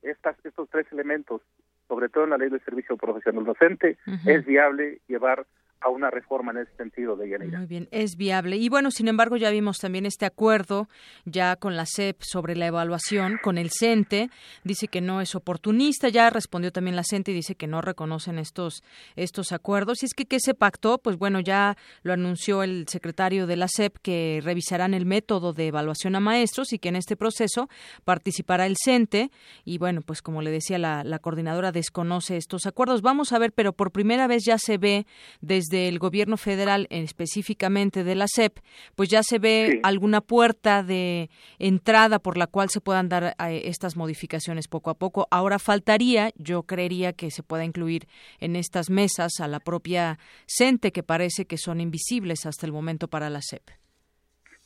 [0.06, 1.42] estas, estos tres elementos,
[1.88, 5.46] sobre todo en la ley del servicio profesional docente, es viable llevar
[5.80, 7.58] a una reforma en ese sentido de Yanira.
[7.58, 8.56] Muy bien, es viable.
[8.56, 10.88] Y bueno, sin embargo, ya vimos también este acuerdo
[11.24, 14.30] ya con la CEP sobre la evaluación, con el CENTE,
[14.64, 18.38] dice que no es oportunista, ya respondió también la CENTE y dice que no reconocen
[18.38, 18.82] estos,
[19.16, 20.02] estos acuerdos.
[20.02, 20.98] Y es que, ¿qué se pactó?
[20.98, 25.66] Pues bueno, ya lo anunció el secretario de la CEP que revisarán el método de
[25.66, 27.68] evaluación a maestros y que en este proceso
[28.04, 29.30] participará el CENTE.
[29.64, 33.02] Y bueno, pues como le decía, la, la coordinadora desconoce estos acuerdos.
[33.02, 35.06] Vamos a ver, pero por primera vez ya se ve
[35.40, 38.58] desde del gobierno federal, específicamente de la SEP,
[38.94, 43.62] pues ya se ve alguna puerta de entrada por la cual se puedan dar eh,
[43.64, 45.26] estas modificaciones poco a poco.
[45.30, 48.06] Ahora faltaría, yo creería que se pueda incluir
[48.40, 53.08] en estas mesas a la propia CENTE, que parece que son invisibles hasta el momento
[53.08, 53.62] para la SEP.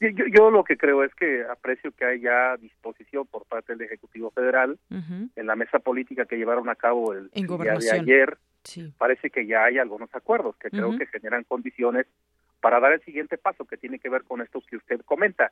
[0.01, 4.31] Yo, yo, lo que creo es que aprecio que haya disposición por parte del Ejecutivo
[4.31, 8.39] Federal en la mesa política que llevaron a cabo el día de ayer
[8.99, 12.07] parece que ya hay algunos acuerdos que creo que generan condiciones
[12.61, 15.51] para dar el siguiente paso que tiene que ver con esto que usted comenta.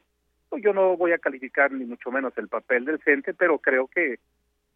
[0.48, 3.88] Pues yo no voy a calificar ni mucho menos el papel del CENTE, pero creo
[3.88, 4.18] que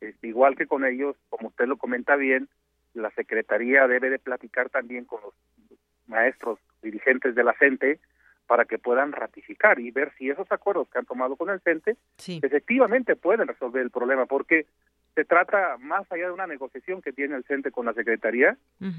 [0.00, 2.48] este, igual que con ellos, como usted lo comenta bien,
[2.94, 5.34] la Secretaría debe de platicar también con los
[6.06, 8.00] maestros dirigentes de la CENTE
[8.52, 11.96] para que puedan ratificar y ver si esos acuerdos que han tomado con el CENTE
[12.18, 14.66] efectivamente pueden resolver el problema, porque
[15.14, 18.58] se trata más allá de una negociación que tiene el CENTE con la Secretaría,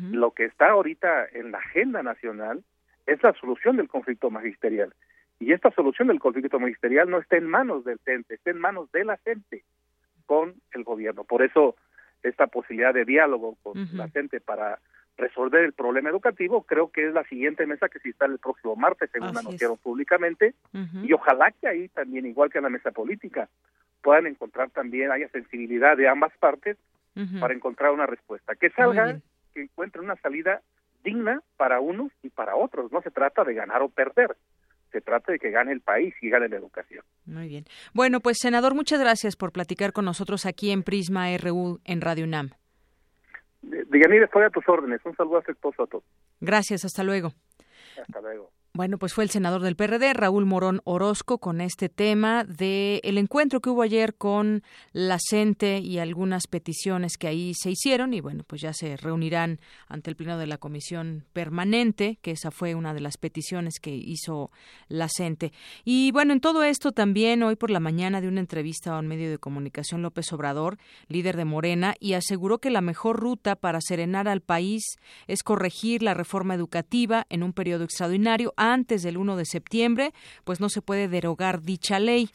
[0.09, 2.63] lo que está ahorita en la agenda nacional
[3.05, 4.91] es la solución del conflicto magisterial.
[5.39, 8.91] Y esta solución del conflicto magisterial no está en manos del CENTE, está en manos
[8.91, 9.63] de la CENTE
[10.25, 11.25] con el gobierno.
[11.25, 11.75] Por eso
[12.23, 14.79] esta posibilidad de diálogo con la CENTE para
[15.17, 18.75] resolver el problema educativo, creo que es la siguiente mesa que se instala el próximo
[18.75, 20.55] martes, según anunciaron públicamente,
[21.03, 23.49] y ojalá que ahí también, igual que en la mesa política,
[24.01, 26.77] puedan encontrar también, haya sensibilidad de ambas partes
[27.39, 28.55] para encontrar una respuesta.
[28.55, 29.19] Que salga,
[29.53, 30.61] que encuentren una salida
[31.03, 32.91] digna para unos y para otros.
[32.91, 34.35] No se trata de ganar o perder,
[34.91, 37.03] se trata de que gane el país y gane la educación.
[37.25, 37.65] Muy bien.
[37.93, 42.25] Bueno, pues senador, muchas gracias por platicar con nosotros aquí en Prisma RU en Radio
[42.25, 42.51] UNAM.
[43.63, 45.01] De, de estoy a tus órdenes.
[45.05, 46.03] Un saludo afectuoso a todos.
[46.39, 47.33] Gracias, hasta luego.
[47.99, 48.51] Hasta luego.
[48.75, 53.19] Bueno, pues fue el senador del PRD, Raúl Morón Orozco, con este tema de el
[53.19, 58.19] encuentro que hubo ayer con la CENTE y algunas peticiones que ahí se hicieron y
[58.19, 62.73] bueno, pues ya se reunirán ante el pleno de la comisión permanente, que esa fue
[62.73, 64.49] una de las peticiones que hizo
[64.87, 65.53] la CENTE.
[65.85, 69.07] Y bueno, en todo esto también hoy por la mañana de una entrevista a un
[69.07, 73.81] medio de comunicación López Obrador, líder de Morena, y aseguró que la mejor ruta para
[73.81, 79.35] serenar al país es corregir la reforma educativa en un periodo extraordinario antes del 1
[79.35, 82.29] de septiembre, pues no se puede derogar dicha ley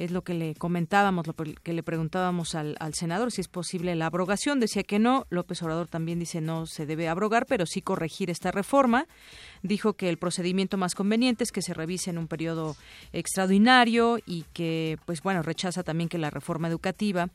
[0.00, 4.06] es lo que le comentábamos, lo que le preguntábamos al, senador, si es posible la
[4.06, 4.58] abrogación.
[4.58, 5.26] Decía que no.
[5.28, 9.06] López Obrador también dice no se debe abrogar, pero sí corregir esta reforma.
[9.62, 12.76] Dijo que el procedimiento más conveniente es que se revise en un periodo
[13.12, 17.28] extraordinario y que, pues bueno, rechaza también que la reforma educativa,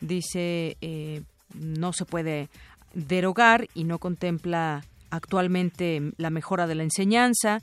[0.00, 1.22] dice, eh,
[1.54, 2.48] no se puede
[2.94, 7.62] derogar y no contempla actualmente la mejora de la enseñanza,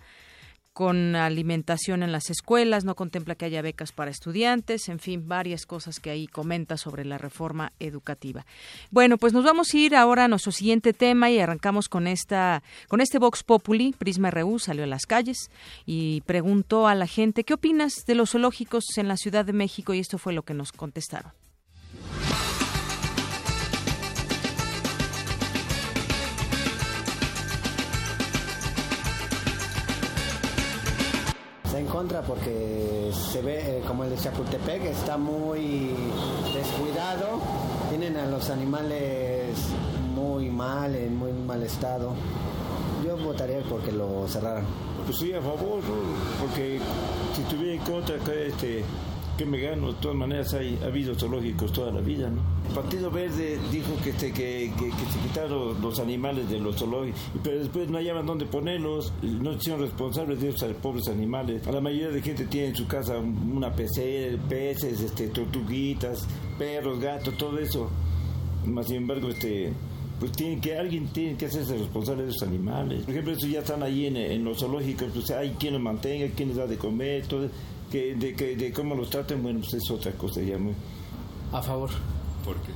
[0.74, 5.66] con alimentación en las escuelas, no contempla que haya becas para estudiantes, en fin, varias
[5.66, 8.46] cosas que ahí comenta sobre la reforma educativa.
[8.90, 12.64] Bueno, pues nos vamos a ir ahora a nuestro siguiente tema y arrancamos con esta
[12.88, 15.52] con este Vox Populi, Prisma RU salió a las calles
[15.86, 19.94] y preguntó a la gente, ¿qué opinas de los zoológicos en la Ciudad de México?
[19.94, 21.34] Y esto fue lo que nos contestaron.
[32.02, 35.94] Contra porque se ve eh, como el de Chapultepec está muy
[36.52, 37.40] descuidado,
[37.90, 39.56] tienen a los animales
[40.16, 42.16] muy mal, en muy mal estado.
[43.06, 44.66] Yo votaría porque lo cerraran.
[45.06, 45.82] Pues sí, a favor,
[46.40, 46.80] porque
[47.36, 48.84] si estuviera en contra, este,
[49.38, 49.94] que me gano.
[49.94, 52.42] De todas maneras, hay, ha habido zoológicos toda la vida, ¿no?
[52.68, 57.20] El Partido Verde dijo que, este, que, que, se quitaron los animales de los zoológicos,
[57.44, 61.66] pero después no hallaban dónde ponerlos, no hicieron responsables de esos pobres animales.
[61.68, 67.00] A la mayoría de gente tiene en su casa una PC, peces, este, tortuguitas, perros,
[67.00, 67.90] gatos, todo eso.
[68.66, 69.74] Más sin embargo, este
[70.22, 73.02] pues tiene que alguien tiene que hacerse responsable de esos animales.
[73.02, 76.50] Por ejemplo, eso ya están ahí en, los zoológicos, pues hay quien los mantenga, quien
[76.50, 77.50] les da de comer, todo
[77.92, 80.74] que de, que, de cómo los traten, bueno, pues es otra cosa ya muy...
[81.52, 81.90] A favor.
[82.46, 82.72] ¿Por qué?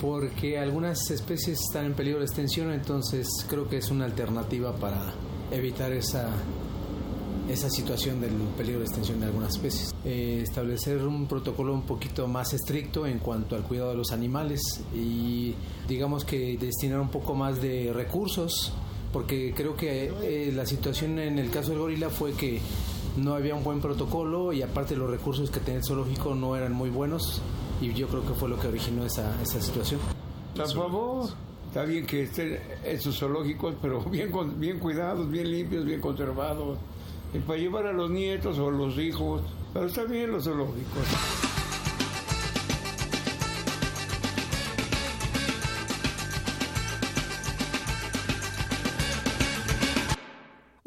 [0.00, 5.12] Porque algunas especies están en peligro de extinción, entonces creo que es una alternativa para
[5.50, 6.30] evitar esa,
[7.50, 9.92] esa situación del peligro de extinción de algunas especies.
[10.04, 14.60] Eh, establecer un protocolo un poquito más estricto en cuanto al cuidado de los animales
[14.94, 15.54] y
[15.88, 18.72] digamos que destinar un poco más de recursos,
[19.12, 22.60] porque creo que eh, la situación en el caso del gorila fue que
[23.16, 26.72] no había un buen protocolo y aparte los recursos que tenía el zoológico no eran
[26.72, 27.42] muy buenos
[27.80, 30.00] y yo creo que fue lo que originó esa, esa situación.
[30.54, 31.30] Por favor,
[31.66, 36.78] está bien que estén esos zoológicos, pero bien, bien cuidados, bien limpios, bien conservados,
[37.32, 39.42] y para llevar a los nietos o los hijos,
[39.72, 41.49] pero está bien los zoológicos.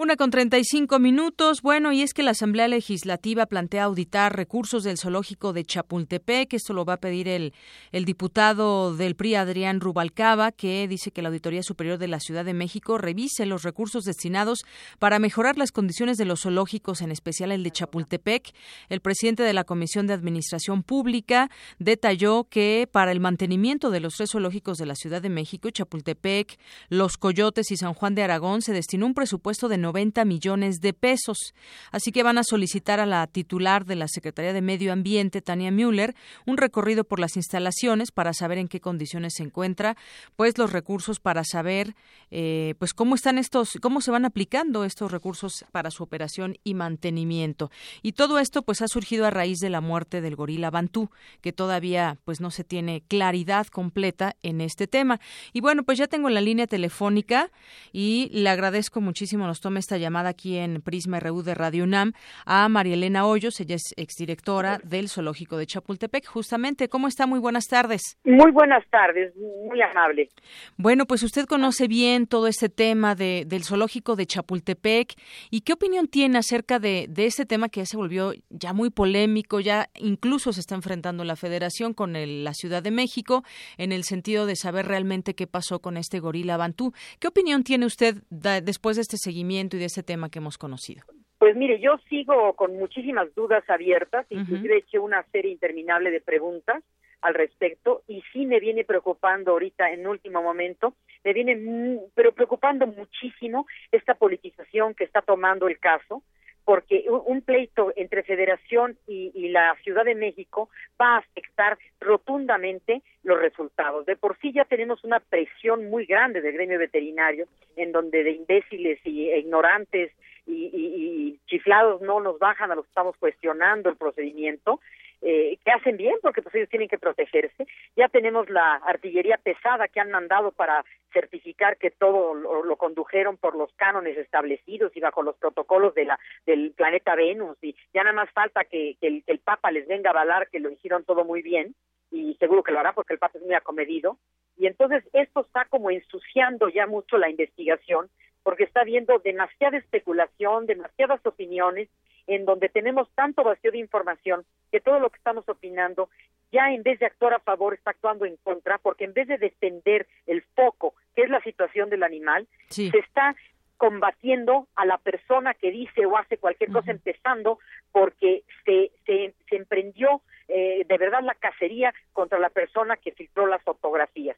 [0.03, 1.61] Una con 35 minutos.
[1.61, 6.53] Bueno, y es que la Asamblea Legislativa plantea auditar recursos del zoológico de Chapultepec.
[6.53, 7.53] Esto lo va a pedir el,
[7.93, 12.43] el diputado del PRI, Adrián Rubalcaba, que dice que la Auditoría Superior de la Ciudad
[12.43, 14.65] de México revise los recursos destinados
[14.99, 18.53] para mejorar las condiciones de los zoológicos, en especial el de Chapultepec.
[18.89, 24.15] El presidente de la Comisión de Administración Pública detalló que para el mantenimiento de los
[24.15, 28.61] tres zoológicos de la Ciudad de México, Chapultepec, Los Coyotes y San Juan de Aragón,
[28.61, 31.53] se destinó un presupuesto de 90 millones de pesos.
[31.91, 35.71] Así que van a solicitar a la titular de la Secretaría de Medio Ambiente, Tania
[35.71, 39.95] Müller, un recorrido por las instalaciones para saber en qué condiciones se encuentra,
[40.35, 41.95] pues los recursos para saber,
[42.31, 46.73] eh, pues cómo están estos, cómo se van aplicando estos recursos para su operación y
[46.73, 47.69] mantenimiento.
[48.01, 51.53] Y todo esto, pues, ha surgido a raíz de la muerte del gorila Bantú, que
[51.53, 55.19] todavía, pues, no se tiene claridad completa en este tema.
[55.53, 57.51] Y bueno, pues ya tengo la línea telefónica
[57.91, 62.13] y le agradezco muchísimo nos tome esta llamada aquí en Prisma RU de Radio UNAM
[62.45, 66.25] a María Elena Hoyos, ella es exdirectora del Zoológico de Chapultepec.
[66.25, 67.27] Justamente, ¿cómo está?
[67.27, 68.17] Muy buenas tardes.
[68.23, 70.29] Muy buenas tardes, muy amable.
[70.77, 75.15] Bueno, pues usted conoce bien todo este tema de, del Zoológico de Chapultepec
[75.51, 78.89] y qué opinión tiene acerca de, de este tema que ya se volvió ya muy
[78.89, 83.43] polémico, ya incluso se está enfrentando la Federación con la Ciudad de México
[83.77, 86.93] en el sentido de saber realmente qué pasó con este gorila Bantú.
[87.19, 89.72] ¿Qué opinión tiene usted después de este seguimiento?
[89.77, 91.03] Y de ese tema que hemos conocido?
[91.37, 96.21] Pues mire, yo sigo con muchísimas dudas abiertas, inclusive he hecho una serie interminable de
[96.21, 96.81] preguntas
[97.21, 102.87] al respecto y sí me viene preocupando ahorita en último momento, me viene pero preocupando
[102.87, 106.23] muchísimo esta politización que está tomando el caso,
[106.65, 113.01] porque un pleito entre Federación y, y, la Ciudad de México va a afectar rotundamente
[113.23, 114.05] los resultados.
[114.05, 118.31] De por sí ya tenemos una presión muy grande del gremio veterinario, en donde de
[118.31, 120.11] imbéciles y, e ignorantes
[120.45, 124.79] y, y, chiflados no nos bajan a los que estamos cuestionando el procedimiento,
[125.25, 127.65] eh, que hacen bien porque pues ellos tienen que protegerse.
[127.95, 130.83] Ya tenemos la artillería pesada que han mandado para
[131.13, 136.19] certificar que todo lo, condujeron por los cánones establecidos y bajo los protocolos de la
[136.45, 140.09] del planeta Venus y ya nada más falta que, el, que el Papa les venga
[140.09, 141.73] a avalar que lo hicieron todo muy bien
[142.11, 144.17] y seguro que lo hará porque el Papa es muy acomedido
[144.57, 148.09] y entonces esto está como ensuciando ya mucho la investigación
[148.41, 151.87] porque está habiendo demasiada especulación, demasiadas opiniones
[152.27, 156.09] en donde tenemos tanto vacío de información que todo lo que estamos opinando
[156.51, 159.37] ya en vez de actuar a favor está actuando en contra, porque en vez de
[159.37, 163.35] defender el foco, que es la situación del animal, se está
[163.77, 167.59] combatiendo a la persona que dice o hace cualquier cosa, empezando
[167.91, 173.47] porque se, se, se emprendió eh, de verdad la cacería contra la persona que filtró
[173.47, 174.37] las fotografías.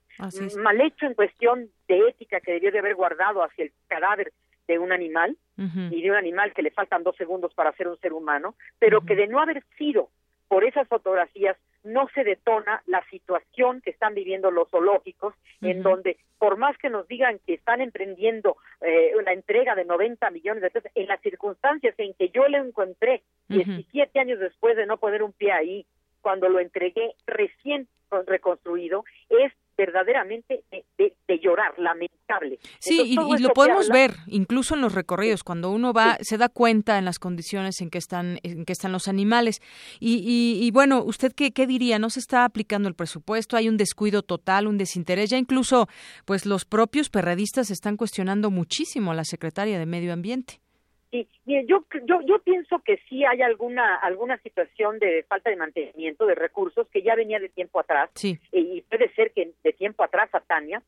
[0.57, 4.31] Mal hecho en cuestión de ética que debió de haber guardado hacia el cadáver
[4.67, 7.97] de un animal y de un animal que le faltan dos segundos para ser un
[7.99, 10.09] ser humano, pero que de no haber sido
[10.47, 16.17] por esas fotografías no se detona la situación que están viviendo los zoológicos, en donde
[16.39, 20.71] por más que nos digan que están emprendiendo eh, una entrega de 90 millones de
[20.71, 25.21] pesos, en las circunstancias en que yo le encontré 17 años después de no poner
[25.21, 25.85] un pie ahí,
[26.21, 27.87] cuando lo entregué recién
[28.25, 30.63] reconstruido, es verdaderamente
[30.97, 32.59] de, llorar, lamentable.
[32.79, 36.97] Sí, y, lo podemos ver incluso en los recorridos, cuando uno va, se da cuenta
[36.97, 39.61] en las condiciones en que están, en que están los animales.
[39.99, 41.99] Y, y, bueno, ¿usted qué, qué diría?
[41.99, 43.57] ¿No se está aplicando el presupuesto?
[43.57, 45.29] ¿Hay un descuido total, un desinterés?
[45.29, 45.87] Ya incluso,
[46.25, 50.64] pues los propios perredistas están cuestionando muchísimo a la secretaria de Medio Ambiente.
[51.15, 56.25] Sí, yo, yo, yo pienso que sí hay alguna, alguna situación de falta de mantenimiento
[56.25, 58.09] de recursos que ya venía de tiempo atrás.
[58.15, 58.39] Sí.
[58.51, 60.81] Y puede ser que de tiempo atrás a Tania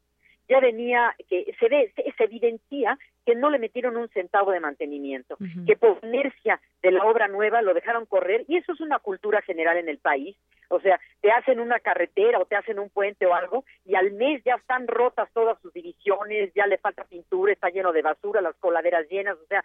[0.50, 5.38] ya venía, que se ve, se, evidencia que no le metieron un centavo de mantenimiento,
[5.66, 9.42] que por inercia de la obra nueva lo dejaron correr, y eso es una cultura
[9.42, 10.38] general en el país.
[10.70, 14.12] O sea, te hacen una carretera o te hacen un puente o algo, y al
[14.12, 18.40] mes ya están rotas todas sus divisiones, ya le falta pintura, está lleno de basura,
[18.40, 19.64] las coladeras llenas, o sea,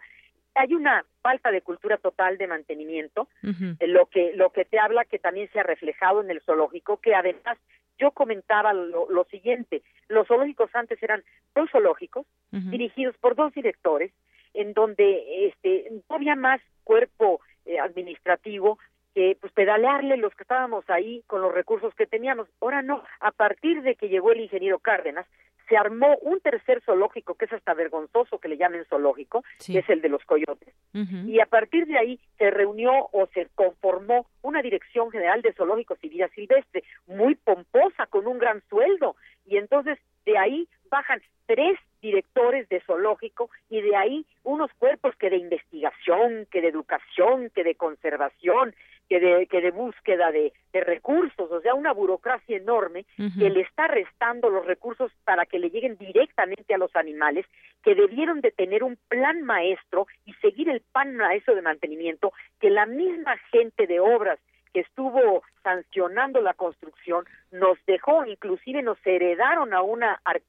[0.55, 5.05] hay una falta de cultura total de mantenimiento, eh, lo que lo que te habla
[5.05, 7.57] que también se ha reflejado en el zoológico, que además
[7.97, 11.23] yo comentaba lo, siguiente, los zoológicos antes eran
[11.55, 14.11] dos zoológicos dirigidos por dos directores,
[14.53, 18.77] en donde este no había más cuerpo eh, administrativo
[19.13, 22.47] que pues pedalearle los que estábamos ahí con los recursos que teníamos.
[22.59, 25.27] Ahora no, a partir de que llegó el ingeniero Cárdenas,
[25.73, 29.89] se armó un tercer zoológico que es hasta vergonzoso que le llamen zoológico, que es
[29.89, 30.71] el de los coyotes.
[30.93, 35.97] Y a partir de ahí se reunió o se conformó una dirección general de zoológicos
[36.03, 39.15] y vida silvestre, muy pomposa, con un gran sueldo.
[39.47, 39.97] Y entonces
[40.27, 46.45] de ahí bajan tres directores de zoológico y de ahí unos cuerpos que de investigación,
[46.51, 48.75] que de educación, que de conservación,
[49.13, 53.61] que de, que de búsqueda de, de recursos, o sea, una burocracia enorme que le
[53.61, 57.45] está restando los recursos para que le lleguen directamente a los animales,
[57.83, 62.71] que debieron de tener un plan maestro y seguir el plan maestro de mantenimiento que
[62.71, 64.39] la misma gente de obras
[64.73, 70.01] que estuvo sancionando la construcción nos dejó, inclusive nos heredaron a un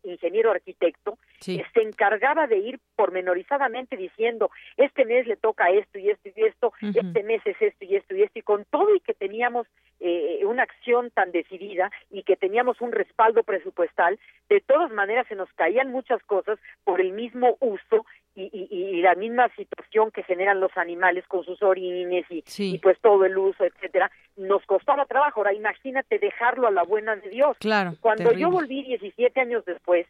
[0.04, 6.28] ingeniero arquitecto se encargaba de ir pormenorizadamente diciendo, este mes le toca esto y esto
[6.34, 9.14] y esto, este mes es esto y esto y esto, y con todo y que
[9.14, 9.66] teníamos
[10.00, 14.18] eh, una acción tan decidida y que teníamos un respaldo presupuestal,
[14.48, 18.04] de todas maneras se nos caían muchas cosas por el mismo uso
[18.36, 22.98] y, y, la misma situación que generan los animales con sus orines y, y pues
[23.00, 25.40] todo el uso, etcétera, nos costaba trabajo.
[25.40, 27.56] Ahora imagínate dejarlo a la buena de Dios.
[27.60, 27.92] Claro.
[28.00, 30.06] Cuando yo volví 17 años después,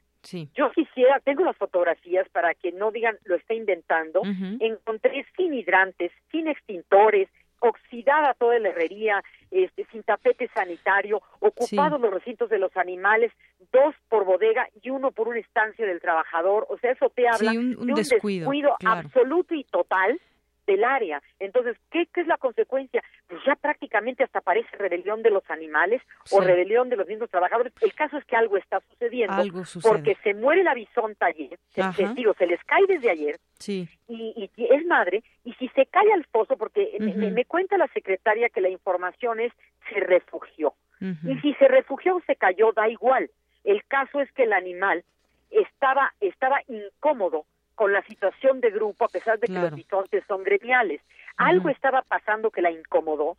[0.55, 4.22] yo quisiera, tengo las fotografías para que no digan lo está inventando,
[4.61, 7.29] encontré sin hidrantes, sin extintores,
[7.61, 13.33] oxidada toda la herrería, este, sin tapete sanitario, ocupados los recintos de los animales,
[13.72, 16.66] dos por bodega y uno por una estancia del trabajador.
[16.68, 20.20] O sea, eso te habla un, de un descuido, absoluto y total
[20.66, 21.22] del área.
[21.39, 23.03] Entonces, ¿qué, ¿qué, es la consecuencia?
[23.47, 27.72] Ya prácticamente hasta parece rebelión de los animales o rebelión de los mismos trabajadores.
[27.80, 29.42] El caso es que algo está sucediendo
[29.82, 33.88] porque se muere la bisonta ayer, se, digo, se les cae desde ayer sí.
[34.09, 38.49] y, y, es madre, y si se cae al foso, porque me, cuenta la secretaria
[38.49, 39.53] que la información es
[39.88, 40.74] se refugió.
[41.01, 43.30] Y si se refugió o se cayó, da igual.
[43.62, 45.05] El caso es que el animal
[45.51, 47.45] estaba, estaba incómodo
[47.75, 51.01] con la situación de grupo, a pesar de que los bisontes son gremiales.
[51.37, 53.37] Algo estaba pasando que la incomodó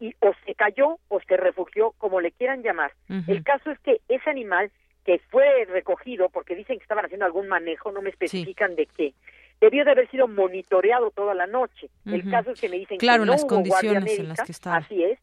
[0.00, 2.92] y o se cayó o se refugió, como le quieran llamar.
[3.26, 4.70] El caso es que ese animal
[5.04, 9.14] que fue recogido, porque dicen que estaban haciendo algún manejo, no me especifican de qué,
[9.60, 11.88] debió de haber sido monitoreado toda la noche.
[12.04, 14.38] El caso es que me dicen claro, que no las hubo condiciones guardia en las
[14.38, 15.18] que médica, así es,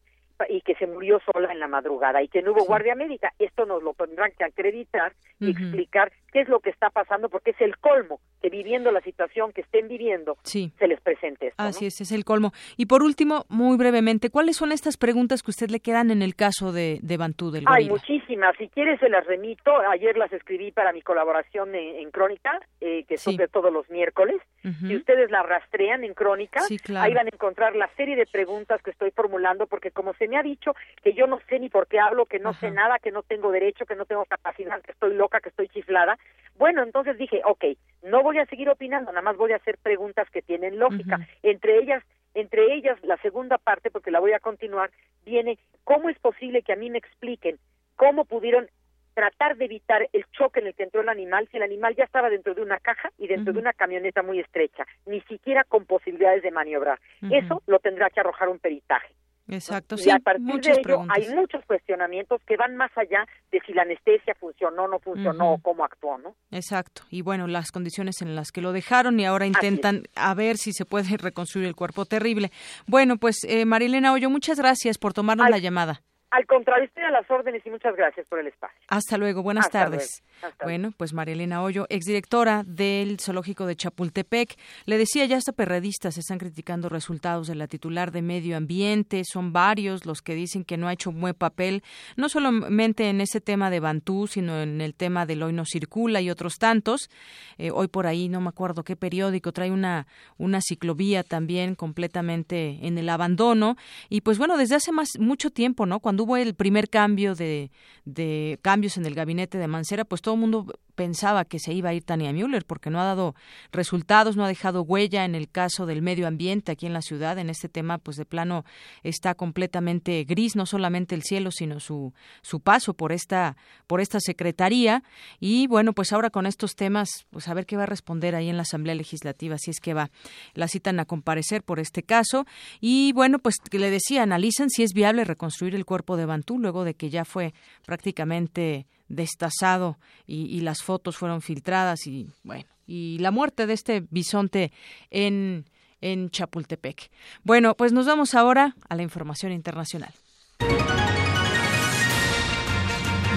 [0.48, 3.32] y que se murió sola en la madrugada y que no hubo guardia médica.
[3.38, 7.52] Esto nos lo tendrán que acreditar y explicar qué es lo que está pasando, porque
[7.52, 11.62] es el colmo que viviendo la situación que estén viviendo se les presente esto.
[11.62, 12.52] Así es, es el colmo.
[12.76, 16.34] Y por último, muy brevemente, ¿cuáles son estas preguntas que usted le quedan en el
[16.34, 18.54] caso de, de Bantú del Hay muchísimas.
[18.58, 19.72] Si quieres se las remito.
[19.90, 24.36] Ayer las escribí para mi colaboración en, Crónica, eh, que son de todos los miércoles.
[24.62, 26.60] Si ustedes la rastrean en Crónica,
[26.98, 30.36] ahí van a encontrar la serie de preguntas que estoy formulando, porque como se me
[30.36, 30.72] ha dicho
[31.04, 33.52] que yo no sé ni por qué hablo, que no sé nada, que no tengo
[33.52, 36.18] derecho, que no tengo capacidad, que estoy loca, que estoy chiflada,
[36.56, 37.64] Bueno, entonces dije, ok,
[38.02, 41.18] no voy a seguir opinando, nada más voy a hacer preguntas que tienen lógica.
[41.42, 42.02] Entre ellas,
[42.34, 44.90] entre ellas, la segunda parte, porque la voy a continuar,
[45.24, 47.58] viene, ¿cómo es posible que a mí me expliquen
[47.96, 48.68] cómo pudieron
[49.14, 52.04] tratar de evitar el choque en el que entró el animal si el animal ya
[52.04, 55.86] estaba dentro de una caja y dentro de una camioneta muy estrecha, ni siquiera con
[55.86, 57.00] posibilidades de maniobrar.
[57.30, 59.14] Eso lo tendrá que arrojar un peritaje.
[59.48, 61.16] Exacto, y sí, a partir de ello preguntas.
[61.16, 65.54] hay muchos cuestionamientos que van más allá de si la anestesia funcionó o no funcionó
[65.54, 66.34] o cómo actuó, ¿no?
[66.50, 67.02] Exacto.
[67.10, 70.72] Y bueno, las condiciones en las que lo dejaron y ahora intentan a ver si
[70.72, 72.50] se puede reconstruir el cuerpo terrible.
[72.86, 76.02] Bueno, pues eh, Marilena Hoyo, muchas gracias por tomarnos la llamada.
[76.30, 78.78] Al contrario, estoy a las órdenes y muchas gracias por el espacio.
[78.88, 80.22] Hasta luego, buenas Hasta tardes.
[80.22, 80.26] luego.
[80.46, 85.52] Hasta Bueno, pues María Elena Hoyo, exdirectora del Zoológico de Chapultepec, le decía ya hasta
[85.52, 90.64] perredistas están criticando resultados de la titular de Medio Ambiente, son varios los que dicen
[90.64, 91.82] que no ha hecho un buen papel,
[92.16, 96.20] no solamente en ese tema de Bantú, sino en el tema del hoy no circula
[96.20, 97.08] y otros tantos.
[97.56, 100.06] Eh, hoy por ahí, no me acuerdo qué periódico, trae una,
[100.38, 103.76] una ciclovía también completamente en el abandono.
[104.08, 106.00] Y pues bueno, desde hace más mucho tiempo, ¿no?
[106.00, 107.70] Cuando hubo el primer cambio de,
[108.04, 111.90] de cambios en el gabinete de Mancera, pues todo el mundo pensaba que se iba
[111.90, 113.36] a ir Tania Müller porque no ha dado
[113.70, 117.38] resultados, no ha dejado huella en el caso del medio ambiente aquí en la ciudad.
[117.38, 118.64] En este tema, pues de plano
[119.04, 124.18] está completamente gris, no solamente el cielo, sino su, su paso por esta, por esta
[124.18, 125.04] secretaría.
[125.38, 128.48] Y bueno, pues ahora con estos temas, pues a ver qué va a responder ahí
[128.48, 130.10] en la Asamblea Legislativa, si es que va.
[130.54, 132.46] La citan a comparecer por este caso.
[132.80, 136.84] Y bueno, pues le decía, analicen si es viable reconstruir el cuerpo de Bantú luego
[136.84, 137.52] de que ya fue
[137.84, 144.72] prácticamente destazado y, las fotos fueron filtradas y bueno y la muerte de este bisonte
[145.10, 145.64] en
[146.00, 147.10] en Chapultepec.
[147.42, 150.12] Bueno, pues nos vamos ahora a la información internacional.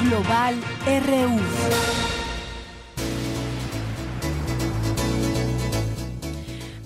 [0.03, 0.55] Global
[0.85, 2.18] RU.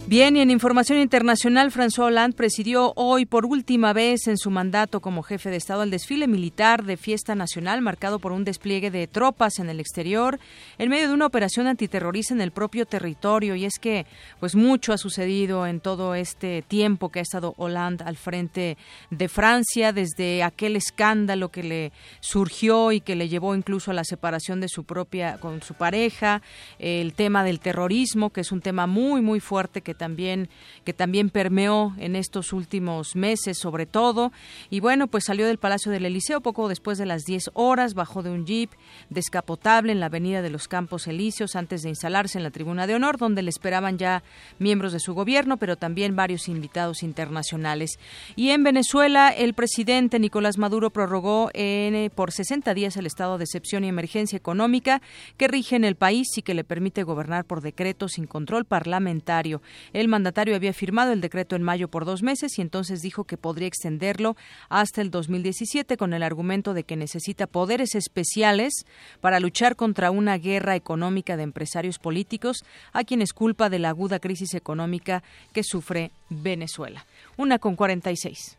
[0.06, 5.00] Bien, y en información internacional, François Hollande presidió hoy por última vez en su mandato
[5.00, 9.08] como jefe de Estado el desfile militar de fiesta nacional marcado por un despliegue de
[9.08, 10.40] tropas en el exterior
[10.78, 13.56] en medio de una operación antiterrorista en el propio territorio.
[13.56, 14.06] Y es que,
[14.42, 18.78] pues mucho ha sucedido en todo este tiempo que ha estado Hollande al frente
[19.10, 24.04] de Francia, desde aquel escándalo que le surgió y que le llevó incluso a la
[24.04, 26.42] separación de su propia con su pareja,
[26.78, 30.50] el tema del terrorismo, que es un tema muy muy fuerte que también
[30.84, 34.32] que también permeó en estos últimos meses sobre todo
[34.70, 38.24] y bueno pues salió del Palacio del Eliseo poco después de las 10 horas bajó
[38.24, 38.72] de un jeep
[39.10, 42.96] descapotable en la Avenida de los Campos Elíseos antes de instalarse en la Tribuna de
[42.96, 44.24] Honor donde le esperaban ya
[44.60, 48.00] miembros de su gobierno pero también varios invitados internacionales
[48.36, 53.44] y en Venezuela el presidente Nicolás Maduro prorrogó en, por 60 días el estado de
[53.44, 55.02] excepción y emergencia económica
[55.38, 59.62] que rige en el país y que le permite gobernar por decreto sin control parlamentario.
[59.92, 63.38] El mandatario había firmado el decreto en mayo por dos meses y entonces dijo que
[63.38, 64.36] podría extenderlo
[64.70, 68.86] hasta el 2017 con el argumento de que necesita poderes especiales
[69.22, 74.20] para luchar contra una guerra económica de empresarios políticos a quienes culpa de la aguda
[74.20, 75.24] crisis económica
[75.54, 77.06] que sufre Venezuela.
[77.38, 78.58] Una con 46.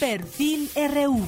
[0.00, 1.26] Perfil RU.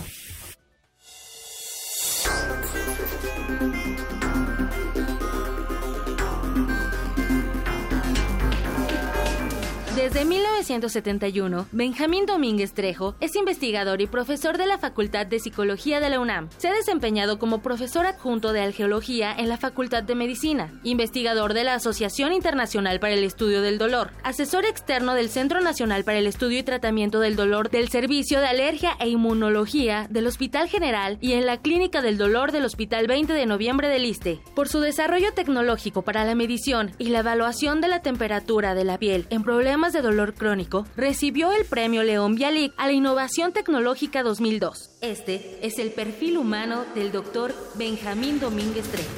[10.06, 16.08] Desde 1971, Benjamín Domínguez Trejo es investigador y profesor de la Facultad de Psicología de
[16.08, 16.48] la UNAM.
[16.58, 21.64] Se ha desempeñado como profesor adjunto de Algeología en la Facultad de Medicina, investigador de
[21.64, 26.28] la Asociación Internacional para el Estudio del Dolor, asesor externo del Centro Nacional para el
[26.28, 31.32] Estudio y Tratamiento del Dolor del Servicio de Alergia e Inmunología del Hospital General y
[31.32, 34.38] en la Clínica del Dolor del Hospital 20 de Noviembre del ISTE.
[34.54, 38.98] Por su desarrollo tecnológico para la medición y la evaluación de la temperatura de la
[38.98, 44.22] piel en problemas de dolor crónico, recibió el premio León Bialik a la Innovación Tecnológica
[44.22, 44.98] 2002.
[45.00, 49.10] Este es el perfil humano del doctor Benjamín Domínguez Trejo.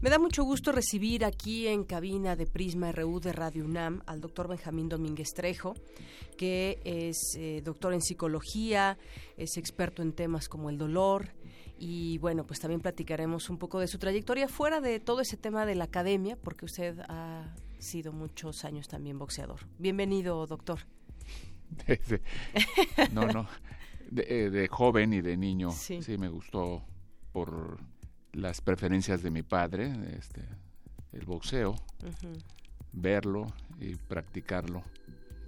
[0.00, 4.22] Me da mucho gusto recibir aquí en cabina de Prisma RU de Radio UNAM al
[4.22, 5.74] doctor Benjamín Domínguez Trejo,
[6.38, 8.96] que es eh, doctor en psicología,
[9.36, 11.34] es experto en temas como el dolor,
[11.82, 15.64] y bueno, pues también platicaremos un poco de su trayectoria fuera de todo ese tema
[15.64, 19.60] de la academia, porque usted ha sido muchos años también boxeador.
[19.78, 20.80] Bienvenido, doctor.
[21.86, 22.20] Desde-
[23.12, 23.48] no, no.
[24.10, 26.02] De, eh, de joven y de niño, Sí.
[26.02, 26.18] sí.
[26.18, 26.82] me gustó
[27.32, 27.78] por
[28.32, 30.42] las preferencias de mi padre, este,
[31.12, 31.76] el boxeo,
[32.92, 33.46] verlo
[33.80, 34.82] y practicarlo,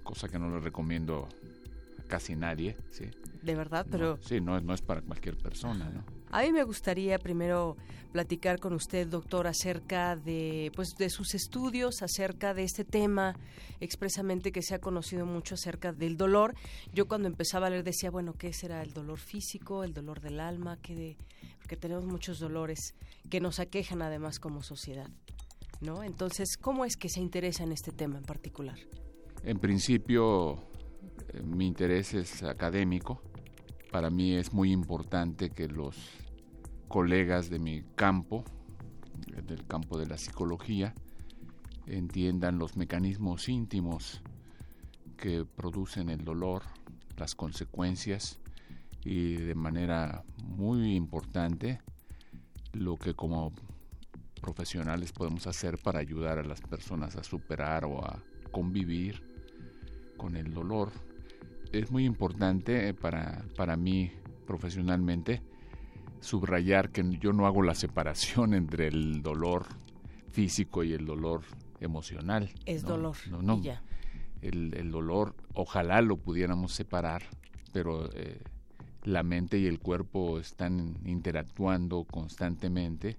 [0.03, 1.27] cosa que no le recomiendo
[1.99, 3.05] a casi nadie, sí.
[3.43, 4.17] De verdad, pero...
[4.21, 6.03] sí, no, no es para cualquier persona, ¿no?
[6.33, 7.77] A mí me gustaría primero
[8.11, 13.35] platicar con usted, doctor, acerca de, pues, de sus estudios, acerca de este tema,
[13.79, 16.55] expresamente que se ha conocido mucho acerca del dolor.
[16.91, 20.39] Yo cuando empezaba a leer decía, bueno, ¿qué será el dolor físico, el dolor del
[20.39, 20.79] alma?
[20.81, 21.17] ¿Qué de...
[21.59, 22.95] Porque tenemos muchos dolores
[23.29, 25.11] que nos aquejan además como sociedad,
[25.81, 26.01] ¿no?
[26.01, 28.79] Entonces, ¿cómo es que se interesa en este tema en particular?
[29.43, 30.55] En principio,
[31.31, 33.21] eh, mi interés es académico.
[33.91, 36.22] Para mí es muy importante que los
[36.93, 38.43] colegas de mi campo,
[39.47, 40.93] del campo de la psicología,
[41.87, 44.21] entiendan los mecanismos íntimos
[45.17, 46.61] que producen el dolor,
[47.17, 48.39] las consecuencias
[49.03, 51.81] y de manera muy importante
[52.73, 53.53] lo que como
[54.39, 58.19] profesionales podemos hacer para ayudar a las personas a superar o a
[58.51, 59.23] convivir
[60.15, 60.91] con el dolor.
[61.71, 64.11] Es muy importante para, para mí
[64.45, 65.41] profesionalmente
[66.23, 69.65] subrayar que yo no hago la separación entre el dolor
[70.31, 71.41] físico y el dolor
[71.81, 72.49] emocional.
[72.65, 73.15] Es dolor.
[73.29, 73.61] No, no.
[74.41, 77.23] El, el, dolor, ojalá lo pudiéramos separar,
[77.71, 78.41] pero eh,
[79.03, 83.17] la mente y el cuerpo están interactuando constantemente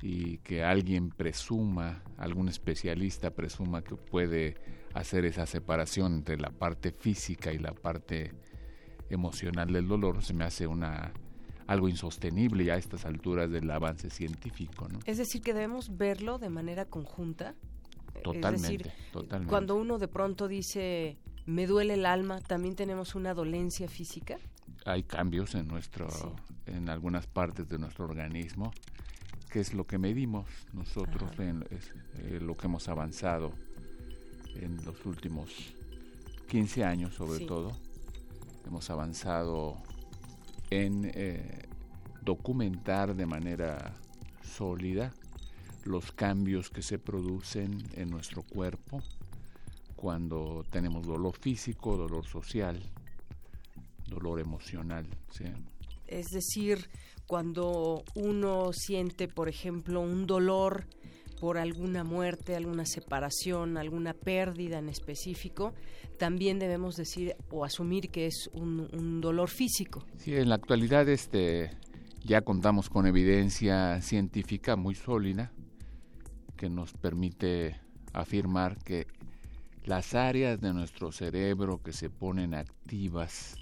[0.00, 4.56] y que alguien presuma, algún especialista presuma que puede
[4.94, 8.32] hacer esa separación entre la parte física y la parte
[9.10, 11.12] emocional del dolor, se me hace una
[11.72, 14.88] algo insostenible ya a estas alturas del avance científico.
[14.88, 14.98] ¿no?
[15.06, 17.54] Es decir, que debemos verlo de manera conjunta.
[18.22, 19.50] Totalmente, es decir, totalmente.
[19.50, 21.16] Cuando uno de pronto dice,
[21.46, 24.36] me duele el alma, ¿también tenemos una dolencia física?
[24.84, 26.08] Hay cambios en, nuestro,
[26.66, 28.72] en algunas partes de nuestro organismo,
[29.50, 33.52] que es lo que medimos nosotros, en, es, eh, lo que hemos avanzado
[34.56, 35.74] en los últimos
[36.48, 37.46] 15 años sobre sí.
[37.46, 37.72] todo.
[38.66, 39.82] Hemos avanzado
[40.72, 41.68] en eh,
[42.22, 43.94] documentar de manera
[44.42, 45.12] sólida
[45.84, 49.02] los cambios que se producen en nuestro cuerpo
[49.96, 52.82] cuando tenemos dolor físico, dolor social,
[54.08, 55.06] dolor emocional.
[56.06, 56.88] Es decir,
[57.26, 60.86] cuando uno siente, por ejemplo, un dolor
[61.40, 65.74] por alguna muerte, alguna separación, alguna pérdida en específico,
[66.22, 70.04] también debemos decir o asumir que es un, dolor físico.
[70.18, 71.72] Sí, en la actualidad este,
[72.24, 75.50] ya contamos con evidencia científica muy sólida
[76.56, 77.80] que nos permite
[78.12, 79.08] afirmar que
[79.84, 83.56] las áreas de nuestro cerebro que se ponen activas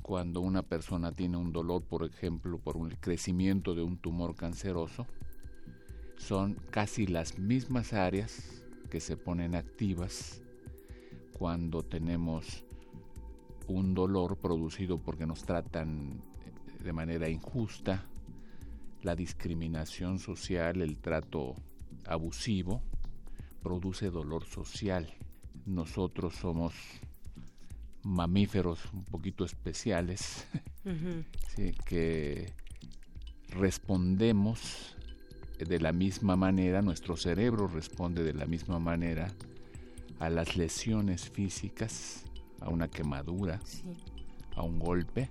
[0.00, 5.06] cuando una persona tiene un dolor, por ejemplo, por un crecimiento de un tumor canceroso,
[6.16, 10.40] son casi las mismas áreas que se ponen activas
[11.38, 12.64] cuando tenemos
[13.66, 16.22] un dolor producido porque nos tratan
[16.82, 18.06] de manera injusta,
[19.02, 21.54] la discriminación social, el trato
[22.06, 22.80] abusivo,
[23.62, 25.12] produce dolor social.
[25.66, 26.72] Nosotros somos
[28.02, 30.46] mamíferos un poquito especiales
[30.84, 31.24] uh -huh.
[31.54, 31.74] ¿sí?
[31.84, 32.50] que
[33.50, 34.96] respondemos
[35.58, 39.28] de la misma manera, nuestro cerebro responde de la misma manera
[40.18, 42.24] a las lesiones físicas,
[42.60, 43.82] a una quemadura, sí.
[44.54, 45.30] a un golpe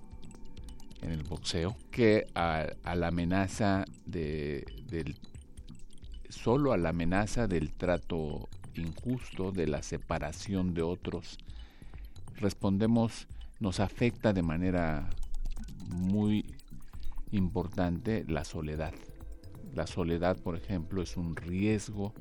[1.02, 5.16] en el boxeo, que a, a la amenaza de, del
[6.30, 11.38] solo a la amenaza del trato injusto, de la separación de otros,
[12.36, 13.28] respondemos,
[13.60, 15.10] nos afecta de manera
[15.90, 16.46] muy
[17.32, 18.94] importante la soledad.
[19.74, 22.14] La soledad, por ejemplo, es un riesgo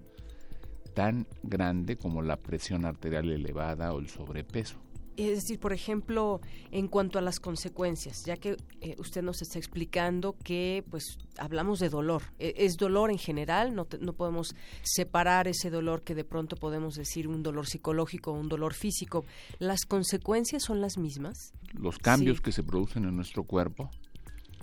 [0.94, 4.78] tan grande como la presión arterial elevada o el sobrepeso.
[5.16, 6.40] Es decir, por ejemplo,
[6.72, 11.78] en cuanto a las consecuencias, ya que eh, usted nos está explicando que, pues, hablamos
[11.78, 12.22] de dolor.
[12.40, 16.56] E, es dolor en general, no, te, no podemos separar ese dolor que de pronto
[16.56, 19.24] podemos decir un dolor psicológico o un dolor físico.
[19.60, 21.52] ¿Las consecuencias son las mismas?
[21.74, 22.42] Los cambios sí.
[22.42, 23.90] que se producen en nuestro cuerpo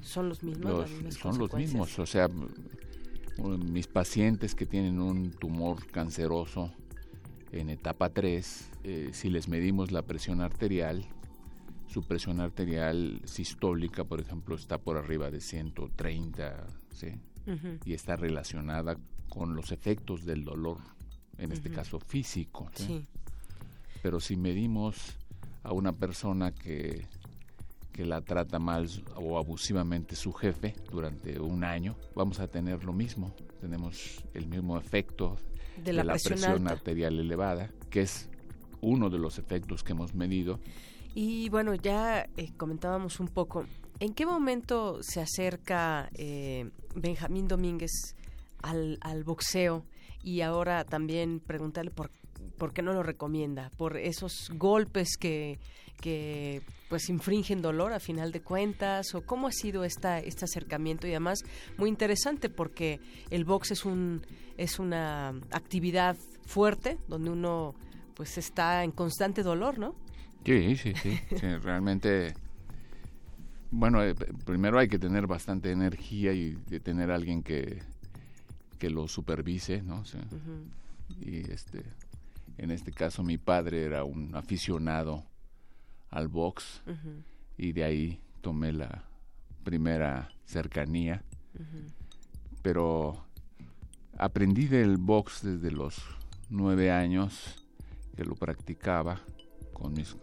[0.01, 0.89] son los mismos.
[0.91, 2.27] Los, son los mismos, o sea,
[3.41, 6.71] mis pacientes que tienen un tumor canceroso
[7.51, 11.05] en etapa 3, eh, si les medimos la presión arterial,
[11.87, 17.07] su presión arterial sistólica, por ejemplo, está por arriba de 130, ¿sí?
[17.47, 17.79] Uh -huh.
[17.85, 18.97] Y está relacionada
[19.29, 20.77] con los efectos del dolor,
[21.37, 21.57] en uh -huh.
[21.57, 22.69] este caso físico.
[22.75, 22.85] ¿sí?
[22.85, 23.03] Sí.
[24.01, 25.17] Pero si medimos
[25.63, 27.05] a una persona que,
[27.91, 32.93] que la trata mal o abusivamente su jefe durante un año, vamos a tener lo
[32.93, 33.33] mismo.
[33.59, 35.37] Tenemos el mismo efecto
[35.83, 38.29] de la, de la presión, presión arterial elevada, que es
[38.81, 40.59] uno de los efectos que hemos medido
[41.13, 43.65] Y bueno, ya eh, comentábamos un poco,
[43.99, 48.15] ¿en qué momento se acerca eh, Benjamín Domínguez
[48.61, 49.85] al, al boxeo?
[50.23, 52.11] Y ahora también preguntarle por,
[52.57, 55.59] por qué no lo recomienda, por esos golpes que,
[56.01, 61.07] que pues infringen dolor a final de cuentas o cómo ha sido esta este acercamiento
[61.07, 61.39] y además
[61.77, 62.99] muy interesante porque
[63.29, 64.21] el box es un
[64.57, 67.75] es una actividad fuerte donde uno
[68.15, 69.95] pues está en constante dolor, ¿no?
[70.45, 71.19] Sí, sí, sí,
[71.63, 72.33] realmente
[73.73, 74.13] bueno, eh,
[74.45, 77.79] primero hay que tener bastante energía y tener alguien que
[78.81, 80.03] que lo supervise, ¿no?
[81.21, 81.83] Y este
[82.57, 85.23] en este caso mi padre era un aficionado
[86.12, 86.84] al box
[87.57, 89.05] y de ahí tomé la
[89.64, 91.24] primera cercanía.
[92.62, 93.26] Pero
[94.18, 95.99] aprendí del box desde los
[96.49, 97.66] nueve años
[98.16, 99.22] que lo practicaba
[99.74, 100.16] con mis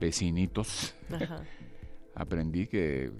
[0.00, 0.94] vecinitos.
[2.14, 3.12] aprendí que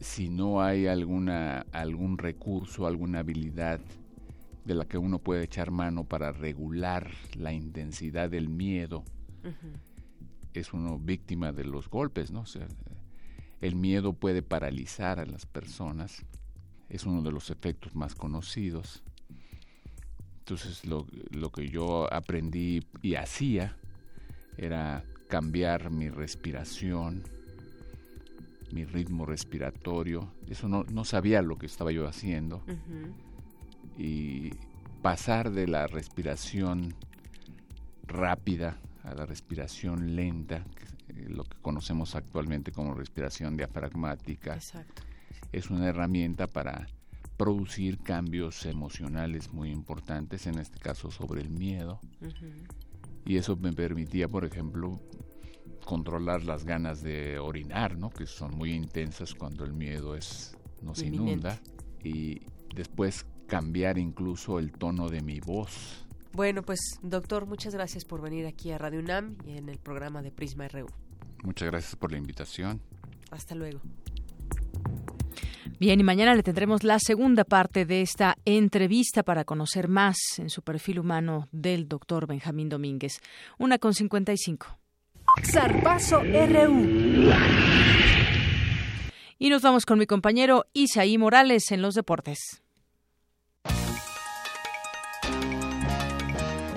[0.00, 3.80] si no hay alguna algún recurso, alguna habilidad
[4.64, 9.04] de la que uno puede echar mano para regular la intensidad del miedo,
[10.54, 12.44] es uno víctima de los golpes, ¿no?
[13.60, 16.24] el miedo puede paralizar a las personas,
[16.88, 19.02] es uno de los efectos más conocidos.
[20.38, 23.76] Entonces lo, lo que yo aprendí y hacía
[24.56, 27.22] era cambiar mi respiración,
[28.72, 30.32] mi ritmo respiratorio.
[30.48, 32.62] Eso no, no sabía lo que estaba yo haciendo.
[33.96, 34.50] Y
[35.02, 36.94] pasar de la respiración
[38.06, 40.64] rápida a la respiración lenta,
[41.08, 44.58] eh, lo que conocemos actualmente como respiración diafragmática,
[45.52, 46.86] es una herramienta para
[47.36, 52.00] producir cambios emocionales muy importantes, en este caso sobre el miedo.
[53.24, 55.00] Y eso me permitía, por ejemplo,
[55.84, 58.10] controlar las ganas de orinar, ¿no?
[58.10, 61.60] que son muy intensas cuando el miedo es nos inunda.
[62.02, 62.40] Y
[62.74, 68.46] después cambiar incluso el tono de mi voz bueno, pues doctor, muchas gracias por venir
[68.46, 70.86] aquí a Radio UNAM y en el programa de Prisma RU.
[71.42, 72.80] Muchas gracias por la invitación.
[73.30, 73.80] Hasta luego.
[75.78, 80.50] Bien, y mañana le tendremos la segunda parte de esta entrevista para conocer más en
[80.50, 83.20] su perfil humano del doctor Benjamín Domínguez.
[83.58, 84.78] Una con cincuenta y cinco.
[85.42, 87.30] Zarpazo RU.
[89.38, 92.62] Y nos vamos con mi compañero Isaí Morales en los deportes.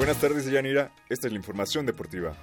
[0.04, 0.92] Buenas tardes, Yanira.
[1.08, 2.34] Esta es la información deportiva.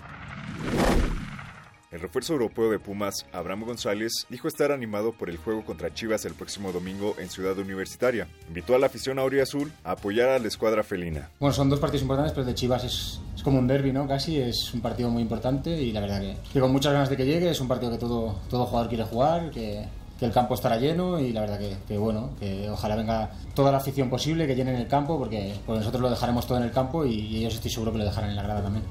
[1.90, 6.24] El refuerzo europeo de Pumas, Abraham González, dijo estar animado por el juego contra Chivas
[6.24, 8.26] el próximo domingo en Ciudad Universitaria.
[8.48, 11.28] Invitó a la afición Azul a apoyar a la escuadra felina.
[11.38, 14.08] Bueno, son dos partidos importantes, pero de Chivas es, como un derby, ¿no?
[14.08, 17.18] Casi es un partido muy importante y la verdad que, que, con muchas ganas de
[17.18, 17.50] que llegue.
[17.50, 19.84] Es un partido que todo, todo jugador quiere jugar, que
[20.20, 21.58] que el campo estará lleno y la verdad
[21.88, 25.78] que, bueno, que ojalá venga toda la afición posible, que llenen el campo, porque pues
[25.78, 28.36] nosotros lo dejaremos todo en el campo y, ellos estoy seguro que lo dejarán en
[28.36, 28.84] la grada también.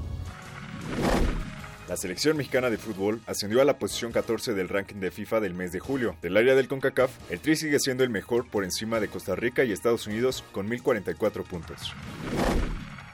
[1.88, 5.54] La selección mexicana de fútbol ascendió a la posición 14 del ranking de FIFA del
[5.54, 6.16] mes de julio.
[6.20, 9.62] Del área del CONCACAF, el Tri sigue siendo el mejor por encima de Costa Rica
[9.62, 11.94] y Estados Unidos con 1044 puntos.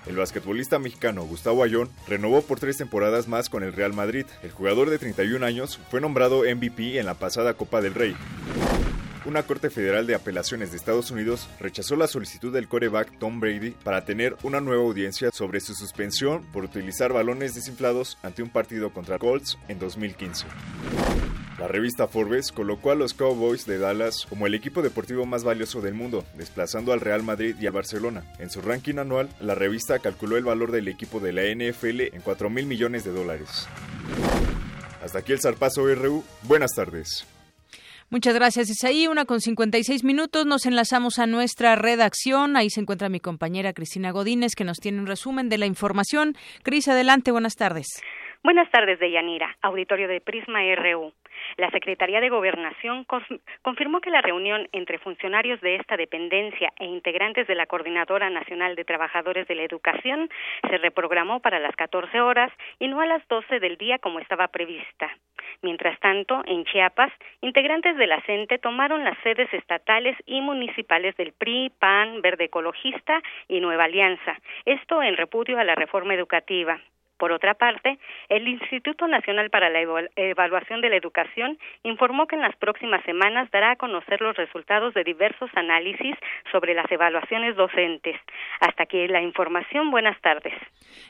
[0.06, 4.26] El basquetbolista mexicano Gustavo Ayón renovó por tres temporadas más con el Real Madrid.
[4.42, 8.16] El jugador de 31 años fue nombrado MVP en la pasada Copa del Rey.
[9.26, 13.70] Una Corte Federal de Apelaciones de Estados Unidos rechazó la solicitud del coreback Tom Brady
[13.82, 18.90] para tener una nueva audiencia sobre su suspensión por utilizar balones desinflados ante un partido
[18.90, 20.46] contra Colts en 2015.
[21.58, 25.80] La revista Forbes colocó a los Cowboys de Dallas como el equipo deportivo más valioso
[25.80, 28.24] del mundo, desplazando al Real Madrid y al Barcelona.
[28.38, 32.20] En su ranking anual, la revista calculó el valor del equipo de la NFL en
[32.22, 33.66] 4 mil millones de dólares.
[35.02, 36.24] Hasta aquí el zarpazo RU.
[36.42, 37.26] Buenas tardes.
[38.10, 39.06] Muchas gracias, Isaí.
[39.06, 40.44] Una con 56 minutos.
[40.44, 42.56] Nos enlazamos a nuestra redacción.
[42.56, 46.34] Ahí se encuentra mi compañera Cristina Godínez, que nos tiene un resumen de la información.
[46.62, 47.32] Cris, adelante.
[47.32, 48.02] Buenas tardes.
[48.44, 49.56] Buenas tardes, Deyanira.
[49.62, 51.12] Auditorio de Prisma RU.
[51.56, 53.06] La Secretaría de Gobernación
[53.62, 58.76] confirmó que la reunión entre funcionarios de esta dependencia e integrantes de la Coordinadora Nacional
[58.76, 60.28] de Trabajadores de la Educación
[60.68, 64.48] se reprogramó para las 14 horas y no a las 12 del día como estaba
[64.48, 65.10] prevista.
[65.62, 71.32] Mientras tanto, en Chiapas, integrantes de la CENTE tomaron las sedes estatales y municipales del
[71.32, 76.78] PRI, PAN, Verde Ecologista y Nueva Alianza, esto en repudio a la reforma educativa.
[77.18, 77.98] Por otra parte,
[78.28, 79.80] el Instituto Nacional para la
[80.16, 84.92] Evaluación de la Educación informó que en las próximas semanas dará a conocer los resultados
[84.94, 86.14] de diversos análisis
[86.52, 88.16] sobre las evaluaciones docentes.
[88.60, 89.90] Hasta aquí la información.
[89.90, 90.52] Buenas tardes.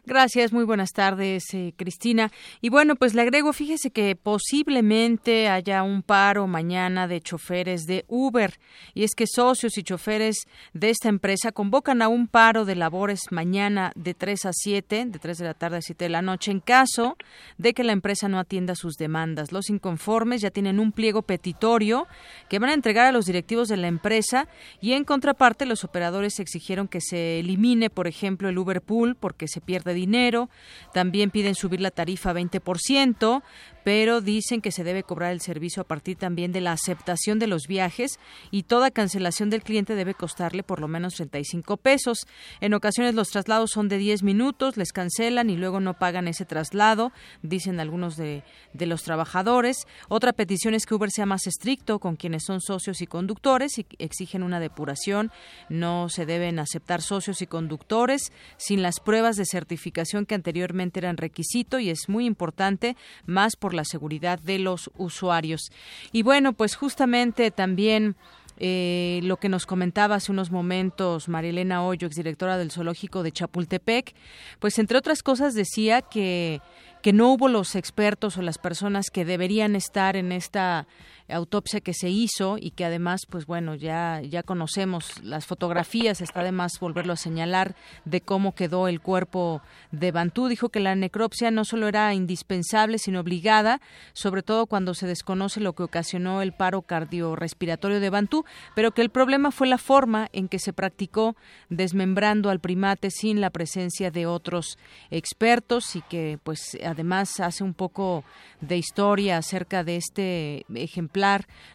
[0.05, 2.31] Gracias, muy buenas tardes, eh, Cristina.
[2.61, 8.05] Y bueno, pues le agrego, fíjese que posiblemente haya un paro mañana de choferes de
[8.09, 8.51] Uber.
[8.95, 13.21] Y es que socios y choferes de esta empresa convocan a un paro de labores
[13.31, 16.51] mañana de 3 a 7, de 3 de la tarde a 7 de la noche
[16.51, 17.17] en caso
[17.59, 19.53] de que la empresa no atienda sus demandas.
[19.53, 22.07] Los inconformes ya tienen un pliego petitorio
[22.49, 24.49] que van a entregar a los directivos de la empresa
[24.81, 29.49] y en contraparte los operadores exigieron que se elimine, por ejemplo, el Uber Pool porque
[29.49, 30.49] se pierde dinero.
[30.93, 33.43] También piden subir la tarifa a 20%,
[33.87, 37.47] pero dicen que se debe cobrar el servicio a partir también de la aceptación de
[37.47, 38.19] los viajes
[38.51, 42.27] y toda cancelación del cliente debe costarle por lo menos 35 pesos.
[42.61, 46.45] En ocasiones los traslados son de 10 minutos, les cancelan y luego no pagan ese
[46.45, 47.13] traslado,
[47.43, 48.43] dicen algunos de,
[48.75, 49.87] los trabajadores.
[50.09, 53.87] Otra petición es que Uber sea más estricto con quienes son socios y conductores y
[54.01, 55.31] exigen una depuración.
[55.69, 61.19] No se deben aceptar socios y conductores sin las pruebas de certificación que anteriormente eran
[61.19, 65.71] requisito y es muy importante más por la seguridad de los usuarios.
[66.13, 68.17] Y bueno, pues justamente también
[68.59, 74.15] eh, lo que nos comentaba hace unos momentos Marilena Hoyo, exdirectora del Zoológico de Chapultepec,
[74.59, 76.61] pues entre otras cosas decía que,
[77.03, 80.87] que no hubo los expertos o las personas que deberían estar en esta
[81.29, 86.43] autopsia que se hizo y que además, pues bueno, ya, ya conocemos las fotografías, está
[86.43, 87.75] de más volverlo a señalar
[88.05, 90.49] de cómo quedó el cuerpo de Bantú.
[90.49, 93.81] Dijo que la necropsia no solo era indispensable, sino obligada,
[94.13, 98.45] sobre todo cuando se desconoce lo que ocasionó el paro cardiorrespiratorio de Bantú,
[98.75, 101.37] pero que el problema fue la forma en que se practicó
[101.69, 104.79] desmembrando al primate sin la presencia de otros
[105.11, 108.25] expertos y que pues además hace un poco
[108.63, 111.17] de historia acerca de este ejemplo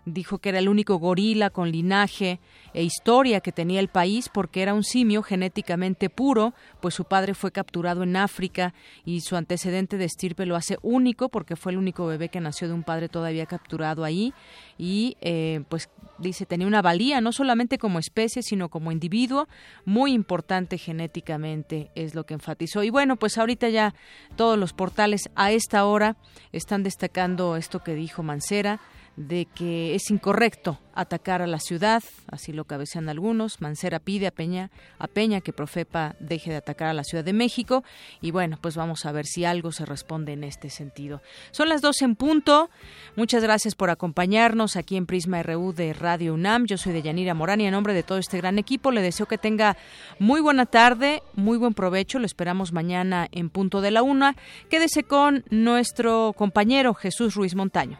[0.05, 2.39] dijo que era el único gorila con linaje
[2.73, 7.33] e historia que tenía el país porque era un simio genéticamente puro, pues su padre
[7.33, 8.73] fue capturado en África
[9.05, 12.67] y su antecedente de estirpe lo hace único porque fue el único bebé que nació
[12.67, 14.33] de un padre todavía capturado ahí.
[14.77, 19.47] Y eh, pues dice tenía una valía no solamente como especie sino como individuo
[19.85, 22.83] muy importante genéticamente es lo que enfatizó.
[22.83, 23.93] Y bueno pues ahorita ya
[24.35, 26.15] todos los portales a esta hora
[26.51, 28.79] están destacando esto que dijo Mancera
[29.27, 33.61] de que es incorrecto atacar a la ciudad, así lo cabecean algunos.
[33.61, 37.33] Mancera pide a Peña, a Peña que Profepa deje de atacar a la Ciudad de
[37.33, 37.83] México
[38.21, 41.21] y bueno, pues vamos a ver si algo se responde en este sentido.
[41.51, 42.69] Son las 12 en punto.
[43.15, 46.65] Muchas gracias por acompañarnos aquí en Prisma RU de Radio UNAM.
[46.65, 49.27] Yo soy de Yanira Morán y en nombre de todo este gran equipo le deseo
[49.27, 49.77] que tenga
[50.19, 52.19] muy buena tarde, muy buen provecho.
[52.19, 54.35] Lo esperamos mañana en punto de la una.
[54.69, 57.99] Quédese con nuestro compañero Jesús Ruiz Montaño.